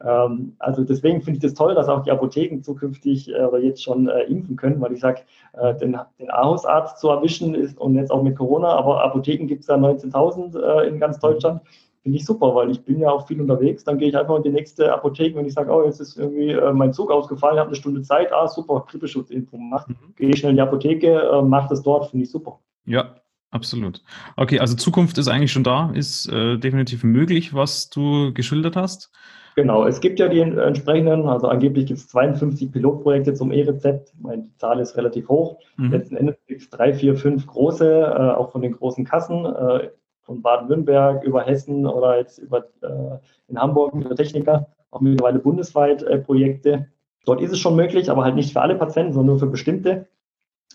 Ähm, 0.04 0.56
also 0.58 0.84
deswegen 0.84 1.22
finde 1.22 1.38
ich 1.38 1.42
das 1.42 1.54
toll, 1.54 1.74
dass 1.74 1.88
auch 1.88 2.02
die 2.02 2.10
Apotheken 2.10 2.62
zukünftig 2.62 3.30
äh, 3.30 3.44
oder 3.44 3.58
jetzt 3.58 3.82
schon 3.82 4.08
äh, 4.08 4.22
impfen 4.24 4.56
können, 4.56 4.80
weil 4.80 4.92
ich 4.92 5.00
sage, 5.00 5.22
äh, 5.52 5.74
den, 5.76 5.96
den 6.18 6.30
A-Hausarzt 6.30 6.98
zu 6.98 7.08
erwischen 7.08 7.54
ist 7.54 7.78
und 7.78 7.94
jetzt 7.94 8.10
auch 8.10 8.22
mit 8.22 8.36
Corona, 8.36 8.68
aber 8.68 9.02
Apotheken 9.04 9.46
gibt 9.46 9.62
es 9.62 9.68
ja 9.68 9.76
19.000 9.76 10.82
in 10.82 10.98
ganz 10.98 11.18
Deutschland. 11.18 11.60
Finde 12.02 12.18
ich 12.18 12.24
super, 12.24 12.52
weil 12.54 12.70
ich 12.70 12.84
bin 12.84 12.98
ja 12.98 13.10
auch 13.10 13.28
viel 13.28 13.40
unterwegs. 13.40 13.84
Dann 13.84 13.96
gehe 13.96 14.08
ich 14.08 14.16
einfach 14.16 14.36
in 14.36 14.42
die 14.42 14.50
nächste 14.50 14.92
Apotheke, 14.92 15.36
wenn 15.36 15.46
ich 15.46 15.54
sage, 15.54 15.70
oh, 15.70 15.84
jetzt 15.84 16.00
ist 16.00 16.18
irgendwie 16.18 16.56
mein 16.72 16.92
Zug 16.92 17.12
ausgefallen, 17.12 17.60
habe 17.60 17.68
eine 17.68 17.76
Stunde 17.76 18.02
Zeit, 18.02 18.32
ah, 18.32 18.48
super, 18.48 18.84
Grippeschutzimpfung, 18.88 19.68
mach, 19.70 19.86
mhm. 19.86 19.96
gehe 20.16 20.30
ich 20.30 20.40
schnell 20.40 20.50
in 20.50 20.56
die 20.56 20.62
Apotheke, 20.62 21.42
mache 21.44 21.68
das 21.68 21.82
dort, 21.82 22.10
finde 22.10 22.24
ich 22.24 22.30
super. 22.30 22.58
Ja, 22.86 23.14
Absolut. 23.52 24.00
Okay, 24.36 24.60
also 24.60 24.74
Zukunft 24.76 25.18
ist 25.18 25.28
eigentlich 25.28 25.52
schon 25.52 25.62
da, 25.62 25.90
ist 25.90 26.26
äh, 26.26 26.56
definitiv 26.56 27.04
möglich, 27.04 27.52
was 27.52 27.90
du 27.90 28.32
geschildert 28.32 28.76
hast. 28.76 29.12
Genau, 29.54 29.86
es 29.86 30.00
gibt 30.00 30.18
ja 30.18 30.28
die 30.28 30.40
entsprechenden, 30.40 31.28
also 31.28 31.48
angeblich 31.48 31.86
gibt 31.86 31.98
es 31.98 32.08
52 32.08 32.72
Pilotprojekte 32.72 33.34
zum 33.34 33.52
E-Rezept. 33.52 34.12
Die 34.14 34.56
Zahl 34.56 34.80
ist 34.80 34.96
relativ 34.96 35.28
hoch. 35.28 35.58
Mhm. 35.76 35.90
Letzten 35.90 36.16
Endes 36.16 36.36
gibt 36.46 36.62
es 36.62 36.70
drei, 36.70 36.94
vier, 36.94 37.16
fünf 37.16 37.46
große, 37.46 37.86
äh, 37.86 38.30
auch 38.32 38.50
von 38.50 38.62
den 38.62 38.72
großen 38.72 39.04
Kassen, 39.04 39.44
äh, 39.44 39.90
von 40.22 40.40
Baden-Württemberg 40.40 41.24
über 41.24 41.42
Hessen 41.42 41.86
oder 41.86 42.18
jetzt 42.18 42.38
über 42.38 42.64
äh, 42.80 43.18
in 43.48 43.58
Hamburg 43.58 43.94
über 43.94 44.14
Techniker, 44.14 44.68
auch 44.90 45.00
mittlerweile 45.00 45.38
bundesweit 45.38 46.02
äh, 46.02 46.18
Projekte. 46.18 46.88
Dort 47.26 47.40
ist 47.40 47.52
es 47.52 47.58
schon 47.58 47.76
möglich, 47.76 48.10
aber 48.10 48.24
halt 48.24 48.34
nicht 48.34 48.52
für 48.52 48.62
alle 48.62 48.76
Patienten, 48.76 49.12
sondern 49.12 49.34
nur 49.34 49.38
für 49.38 49.46
bestimmte. 49.46 50.06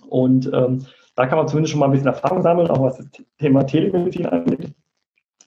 Und 0.08 0.52
ähm, 0.54 0.86
da 1.16 1.26
kann 1.26 1.40
man 1.40 1.48
zumindest 1.48 1.72
schon 1.72 1.80
mal 1.80 1.88
ein 1.88 1.92
bisschen 1.92 2.08
Erfahrung 2.08 2.44
sammeln, 2.44 2.70
auch 2.70 2.82
was 2.82 2.98
das 2.98 3.08
Thema 3.40 3.64
Telemedizin 3.64 4.28
angeht. 4.28 4.74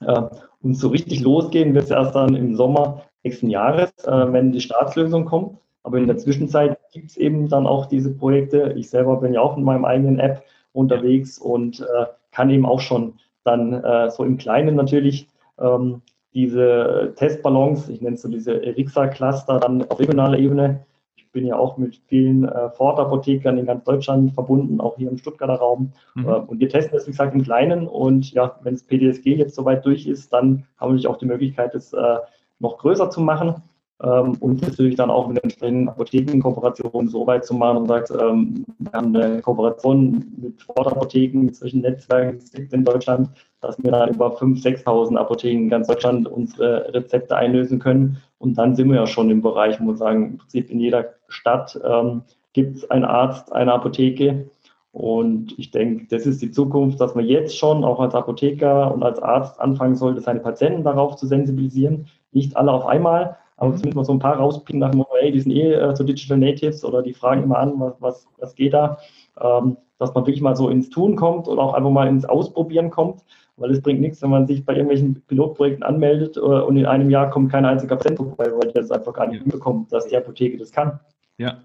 Äh, 0.00 0.22
und 0.62 0.74
so 0.74 0.88
richtig 0.88 1.20
losgehen 1.20 1.74
wird 1.74 1.84
es 1.84 1.90
erst 1.90 2.14
dann 2.14 2.34
im 2.34 2.56
Sommer 2.56 3.02
nächsten 3.22 3.50
Jahres, 3.50 3.92
äh, 4.04 4.32
wenn 4.32 4.52
die 4.52 4.60
Staatslösung 4.60 5.24
kommt. 5.24 5.58
Aber 5.82 5.98
in 5.98 6.06
der 6.06 6.18
Zwischenzeit 6.18 6.78
gibt 6.92 7.10
es 7.10 7.16
eben 7.16 7.48
dann 7.48 7.66
auch 7.66 7.86
diese 7.86 8.14
Projekte. 8.14 8.74
Ich 8.76 8.90
selber 8.90 9.16
bin 9.16 9.32
ja 9.32 9.40
auch 9.40 9.56
in 9.56 9.64
meinem 9.64 9.84
eigenen 9.84 10.18
App 10.18 10.42
unterwegs 10.72 11.38
und 11.38 11.80
äh, 11.80 12.06
kann 12.32 12.50
eben 12.50 12.66
auch 12.66 12.80
schon 12.80 13.14
dann 13.44 13.72
äh, 13.72 14.10
so 14.10 14.24
im 14.24 14.36
Kleinen 14.36 14.76
natürlich 14.76 15.28
ähm, 15.58 16.02
diese 16.34 17.12
Testballons, 17.16 17.88
ich 17.88 18.00
nenne 18.00 18.14
es 18.14 18.22
so 18.22 18.28
diese 18.28 18.62
Erixa-Cluster 18.64 19.58
dann 19.58 19.88
auf 19.88 19.98
regionaler 19.98 20.38
Ebene. 20.38 20.84
Ich 21.16 21.28
bin 21.32 21.46
ja 21.46 21.56
auch 21.56 21.76
mit 21.76 22.00
vielen 22.06 22.44
äh, 22.44 22.70
Ford-Apothekern 22.70 23.58
in 23.58 23.66
ganz 23.66 23.84
Deutschland 23.84 24.32
verbunden, 24.32 24.80
auch 24.80 24.96
hier 24.96 25.10
im 25.10 25.18
Stuttgarter 25.18 25.54
Raum. 25.54 25.92
Mhm. 26.14 26.28
Äh, 26.28 26.32
und 26.32 26.60
wir 26.60 26.68
testen 26.68 26.92
das, 26.92 27.06
wie 27.06 27.12
gesagt, 27.12 27.34
im 27.34 27.42
Kleinen. 27.42 27.88
Und 27.88 28.32
ja, 28.32 28.58
wenn 28.62 28.74
das 28.74 28.84
PDSG 28.84 29.34
jetzt 29.36 29.54
soweit 29.54 29.84
durch 29.84 30.06
ist, 30.06 30.32
dann 30.32 30.66
haben 30.78 30.90
wir 30.90 30.94
natürlich 30.94 31.06
auch 31.08 31.18
die 31.18 31.26
Möglichkeit, 31.26 31.74
das 31.74 31.92
äh, 31.92 32.16
noch 32.60 32.78
größer 32.78 33.10
zu 33.10 33.20
machen 33.20 33.62
ähm, 34.02 34.36
und 34.40 34.62
natürlich 34.62 34.96
dann 34.96 35.10
auch 35.10 35.28
mit 35.28 35.42
entsprechenden 35.42 35.88
Apothekenkooperationen 35.88 37.08
so 37.08 37.26
weit 37.26 37.44
zu 37.44 37.54
machen 37.54 37.78
und 37.78 37.88
sagt, 37.88 38.10
ähm, 38.10 38.64
wir 38.78 38.92
haben 38.92 39.14
eine 39.14 39.42
Kooperation 39.42 40.24
mit 40.36 40.62
Vordertapotheken, 40.62 41.44
mit 41.44 41.56
solchen 41.56 41.80
Netzwerken 41.80 42.40
in 42.70 42.84
Deutschland, 42.84 43.30
dass 43.60 43.82
wir 43.82 43.90
dann 43.90 44.10
über 44.10 44.28
5.000, 44.28 44.84
6.000 44.84 45.16
Apotheken 45.16 45.64
in 45.64 45.68
ganz 45.68 45.86
Deutschland 45.86 46.26
unsere 46.28 46.94
Rezepte 46.94 47.36
einlösen 47.36 47.78
können. 47.78 48.18
Und 48.38 48.56
dann 48.56 48.74
sind 48.74 48.88
wir 48.88 48.96
ja 48.96 49.06
schon 49.06 49.30
im 49.30 49.42
Bereich, 49.42 49.78
wo 49.80 49.88
wir 49.88 49.96
sagen, 49.96 50.30
im 50.30 50.38
Prinzip 50.38 50.70
in 50.70 50.80
jeder 50.80 51.10
Stadt 51.28 51.78
ähm, 51.84 52.22
gibt 52.54 52.76
es 52.76 52.90
einen 52.90 53.04
Arzt, 53.04 53.52
eine 53.52 53.74
Apotheke. 53.74 54.48
Und 54.92 55.56
ich 55.56 55.70
denke, 55.70 56.06
das 56.08 56.26
ist 56.26 56.42
die 56.42 56.50
Zukunft, 56.50 57.00
dass 57.00 57.14
man 57.14 57.24
jetzt 57.24 57.56
schon 57.56 57.84
auch 57.84 58.00
als 58.00 58.14
Apotheker 58.14 58.92
und 58.92 59.02
als 59.02 59.20
Arzt 59.20 59.60
anfangen 59.60 59.94
sollte, 59.94 60.20
seine 60.20 60.40
Patienten 60.40 60.82
darauf 60.82 61.16
zu 61.16 61.26
sensibilisieren, 61.26 62.06
nicht 62.32 62.56
alle 62.56 62.72
auf 62.72 62.86
einmal, 62.86 63.36
aber 63.56 63.70
mhm. 63.70 63.76
zumindest 63.76 63.96
mal 63.96 64.04
so 64.04 64.12
ein 64.12 64.18
paar 64.18 64.36
rauspicken 64.36 64.80
nach 64.80 64.90
dem 64.90 64.98
Motto, 64.98 65.12
hey, 65.20 65.30
die 65.30 65.40
sind 65.40 65.52
eh 65.52 65.74
äh, 65.74 65.94
so 65.94 66.02
Digital 66.02 66.38
Natives 66.38 66.84
oder 66.84 67.02
die 67.02 67.12
fragen 67.12 67.44
immer 67.44 67.58
an, 67.58 67.74
was, 67.78 67.94
was, 68.00 68.28
was 68.38 68.54
geht 68.54 68.72
da, 68.72 68.98
ähm, 69.40 69.76
dass 69.98 70.12
man 70.14 70.26
wirklich 70.26 70.42
mal 70.42 70.56
so 70.56 70.68
ins 70.68 70.90
Tun 70.90 71.14
kommt 71.14 71.46
oder 71.46 71.62
auch 71.62 71.74
einfach 71.74 71.90
mal 71.90 72.08
ins 72.08 72.24
Ausprobieren 72.24 72.90
kommt, 72.90 73.22
weil 73.58 73.70
es 73.70 73.82
bringt 73.82 74.00
nichts, 74.00 74.22
wenn 74.22 74.30
man 74.30 74.46
sich 74.46 74.64
bei 74.64 74.72
irgendwelchen 74.72 75.22
Pilotprojekten 75.26 75.84
anmeldet 75.84 76.36
äh, 76.36 76.40
und 76.40 76.76
in 76.76 76.86
einem 76.86 77.10
Jahr 77.10 77.30
kommt 77.30 77.52
kein 77.52 77.64
einziger 77.64 77.96
Patient 77.96 78.18
vorbei, 78.18 78.50
weil 78.50 78.72
der 78.72 78.82
das 78.82 78.90
einfach 78.90 79.12
gar 79.12 79.28
nicht 79.28 79.42
hinbekommt, 79.42 79.92
dass 79.92 80.06
die 80.06 80.16
Apotheke 80.16 80.56
das 80.56 80.72
kann. 80.72 80.98
Ja, 81.38 81.58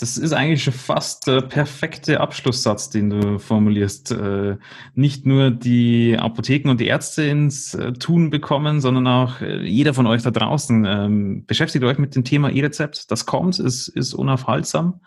das 0.00 0.16
ist 0.16 0.32
eigentlich 0.32 0.62
schon 0.62 0.72
fast 0.72 1.26
der 1.26 1.40
perfekte 1.40 2.20
Abschlusssatz, 2.20 2.88
den 2.88 3.10
du 3.10 3.38
formulierst. 3.38 4.12
Äh, 4.12 4.56
nicht 4.94 5.26
nur 5.26 5.50
die 5.50 6.16
Apotheken 6.16 6.70
und 6.70 6.80
die 6.80 6.86
Ärzte 6.86 7.24
ins 7.24 7.74
äh, 7.74 7.92
Tun 7.92 8.30
bekommen, 8.30 8.80
sondern 8.80 9.08
auch 9.08 9.40
äh, 9.40 9.62
jeder 9.62 9.94
von 9.94 10.06
euch 10.06 10.22
da 10.22 10.30
draußen. 10.30 10.84
Ähm, 10.84 11.44
beschäftigt 11.46 11.84
euch 11.84 11.98
mit 11.98 12.14
dem 12.14 12.22
Thema 12.22 12.50
E-Rezept. 12.50 13.10
Das 13.10 13.26
kommt, 13.26 13.58
es 13.58 13.88
ist 13.88 14.14
unaufhaltsam. 14.14 15.00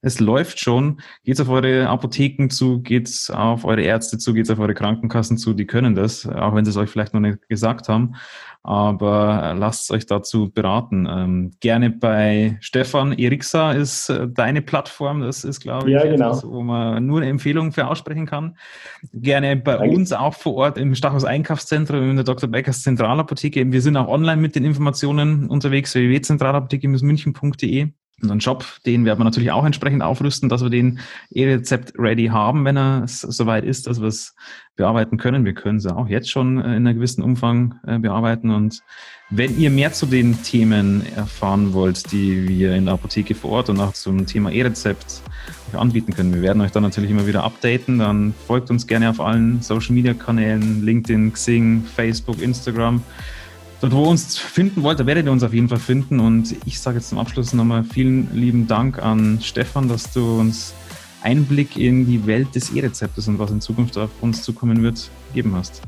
Es 0.00 0.20
läuft 0.20 0.60
schon. 0.60 1.00
Geht's 1.24 1.40
auf 1.40 1.48
eure 1.48 1.88
Apotheken 1.88 2.50
zu, 2.50 2.80
geht's 2.80 3.30
auf 3.30 3.64
eure 3.64 3.82
Ärzte 3.82 4.18
zu, 4.18 4.32
geht's 4.32 4.50
auf 4.50 4.58
eure 4.58 4.74
Krankenkassen 4.74 5.38
zu. 5.38 5.54
Die 5.54 5.66
können 5.66 5.94
das, 5.94 6.26
auch 6.26 6.54
wenn 6.54 6.64
sie 6.64 6.70
es 6.70 6.76
euch 6.76 6.90
vielleicht 6.90 7.14
noch 7.14 7.20
nicht 7.20 7.48
gesagt 7.48 7.88
haben 7.88 8.14
aber 8.68 9.54
lasst 9.56 9.90
euch 9.90 10.04
dazu 10.04 10.50
beraten. 10.50 11.08
Ähm, 11.10 11.52
gerne 11.60 11.88
bei 11.88 12.58
Stefan 12.60 13.12
Erixa 13.12 13.72
ist 13.72 14.10
äh, 14.10 14.28
deine 14.28 14.60
Plattform, 14.60 15.22
das 15.22 15.42
ist, 15.42 15.60
glaube 15.60 15.88
ich, 15.88 15.94
ja, 15.94 16.04
genau. 16.04 16.26
etwas, 16.26 16.44
wo 16.44 16.62
man 16.62 17.06
nur 17.06 17.22
eine 17.22 17.30
Empfehlung 17.30 17.72
für 17.72 17.86
aussprechen 17.86 18.26
kann. 18.26 18.58
Gerne 19.14 19.56
bei 19.56 19.78
Danke. 19.78 19.96
uns 19.96 20.12
auch 20.12 20.34
vor 20.34 20.54
Ort 20.56 20.76
im 20.76 20.94
Stachus 20.94 21.24
Einkaufszentrum 21.24 22.10
in 22.10 22.16
der 22.16 22.26
Dr. 22.26 22.50
Beckers 22.50 22.82
Zentralapotheke. 22.82 23.72
Wir 23.72 23.80
sind 23.80 23.96
auch 23.96 24.08
online 24.08 24.42
mit 24.42 24.54
den 24.54 24.66
Informationen 24.66 25.48
unterwegs, 25.48 25.94
www.zentralapotheke-münchen.de. 25.94 27.88
unseren 28.20 28.40
Shop, 28.40 28.64
den 28.84 29.04
werden 29.04 29.20
wir 29.20 29.24
natürlich 29.24 29.52
auch 29.52 29.64
entsprechend 29.64 30.02
aufrüsten, 30.02 30.48
dass 30.48 30.62
wir 30.62 30.70
den 30.70 30.98
E-Rezept 31.30 31.92
ready 31.98 32.26
haben, 32.26 32.64
wenn 32.64 32.76
er 32.76 33.04
soweit 33.06 33.64
ist, 33.64 33.86
dass 33.86 34.00
wir 34.00 34.08
es 34.08 34.34
bearbeiten 34.76 35.18
können. 35.18 35.44
Wir 35.44 35.54
können 35.54 35.78
es 35.78 35.86
auch 35.86 36.08
jetzt 36.08 36.30
schon 36.30 36.58
äh, 36.58 36.76
in 36.76 36.86
einem 36.86 36.96
gewissen 36.96 37.22
Umfang 37.22 37.78
äh, 37.86 37.98
bearbeiten. 37.98 38.50
Und 38.50 38.82
wenn 39.30 39.58
ihr 39.58 39.70
mehr 39.70 39.92
zu 39.92 40.06
den 40.06 40.42
Themen 40.42 41.04
erfahren 41.14 41.72
wollt, 41.74 42.10
die 42.12 42.48
wir 42.48 42.74
in 42.74 42.86
der 42.86 42.94
Apotheke 42.94 43.34
vor 43.34 43.50
Ort 43.50 43.68
und 43.68 43.78
auch 43.80 43.92
zum 43.92 44.26
Thema 44.26 44.50
E-Rezept 44.50 45.22
anbieten 45.72 46.14
können, 46.14 46.34
wir 46.34 46.42
werden 46.42 46.62
euch 46.62 46.72
dann 46.72 46.82
natürlich 46.82 47.10
immer 47.10 47.26
wieder 47.26 47.44
updaten. 47.44 47.98
Dann 47.98 48.34
folgt 48.46 48.70
uns 48.70 48.86
gerne 48.86 49.10
auf 49.10 49.20
allen 49.20 49.60
Social 49.62 49.94
Media 49.94 50.14
Kanälen, 50.14 50.84
LinkedIn, 50.84 51.32
Xing, 51.32 51.84
Facebook, 51.84 52.40
Instagram. 52.40 53.02
Dort, 53.80 53.92
wo 53.92 54.04
ihr 54.04 54.08
uns 54.08 54.36
finden 54.36 54.82
wollt, 54.82 54.98
da 54.98 55.06
werdet 55.06 55.26
ihr 55.26 55.32
uns 55.32 55.44
auf 55.44 55.54
jeden 55.54 55.68
Fall 55.68 55.78
finden. 55.78 56.18
Und 56.18 56.56
ich 56.64 56.80
sage 56.80 56.98
jetzt 56.98 57.10
zum 57.10 57.18
Abschluss 57.18 57.52
nochmal 57.52 57.84
vielen 57.84 58.28
lieben 58.34 58.66
Dank 58.66 59.00
an 59.00 59.38
Stefan, 59.40 59.88
dass 59.88 60.12
du 60.12 60.40
uns 60.40 60.74
Einblick 61.22 61.76
in 61.76 62.06
die 62.06 62.26
Welt 62.26 62.54
des 62.54 62.70
E-Rezeptes 62.70 63.28
und 63.28 63.38
was 63.38 63.50
in 63.50 63.60
Zukunft 63.60 63.96
auf 63.96 64.10
uns 64.20 64.42
zukommen 64.42 64.82
wird, 64.82 65.10
gegeben 65.28 65.54
hast. 65.56 65.82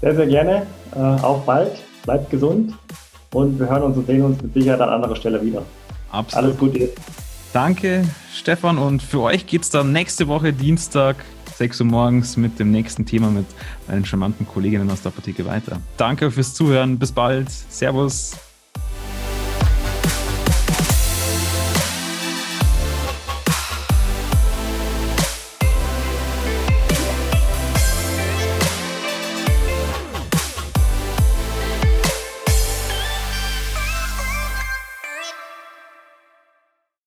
Sehr, 0.00 0.14
sehr 0.14 0.26
gerne. 0.26 0.66
Äh, 0.94 0.98
auch 0.98 1.42
bald. 1.42 1.72
Bleibt 2.04 2.30
gesund. 2.30 2.72
Und 3.32 3.58
wir 3.58 3.68
hören 3.68 3.82
uns 3.82 3.96
und 3.98 4.06
sehen 4.06 4.22
uns 4.22 4.42
mit 4.42 4.54
Sicherheit 4.54 4.80
an 4.80 4.88
anderer 4.88 5.14
Stelle 5.14 5.42
wieder. 5.44 5.62
Absolut. 6.10 6.44
Alles 6.44 6.58
Gute. 6.58 6.88
Danke, 7.52 8.04
Stefan. 8.32 8.78
Und 8.78 9.02
für 9.02 9.20
euch 9.20 9.46
geht 9.46 9.62
es 9.62 9.70
dann 9.70 9.92
nächste 9.92 10.26
Woche 10.26 10.52
Dienstag 10.52 11.16
6 11.60 11.82
Uhr 11.82 11.86
morgens 11.88 12.38
mit 12.38 12.58
dem 12.58 12.70
nächsten 12.70 13.04
Thema 13.04 13.30
mit 13.30 13.44
meinen 13.86 14.06
charmanten 14.06 14.46
Kolleginnen 14.46 14.90
aus 14.90 15.02
der 15.02 15.12
Apotheke 15.12 15.44
weiter. 15.44 15.78
Danke 15.98 16.30
fürs 16.30 16.54
Zuhören. 16.54 16.98
Bis 16.98 17.12
bald. 17.12 17.50
Servus. 17.50 18.34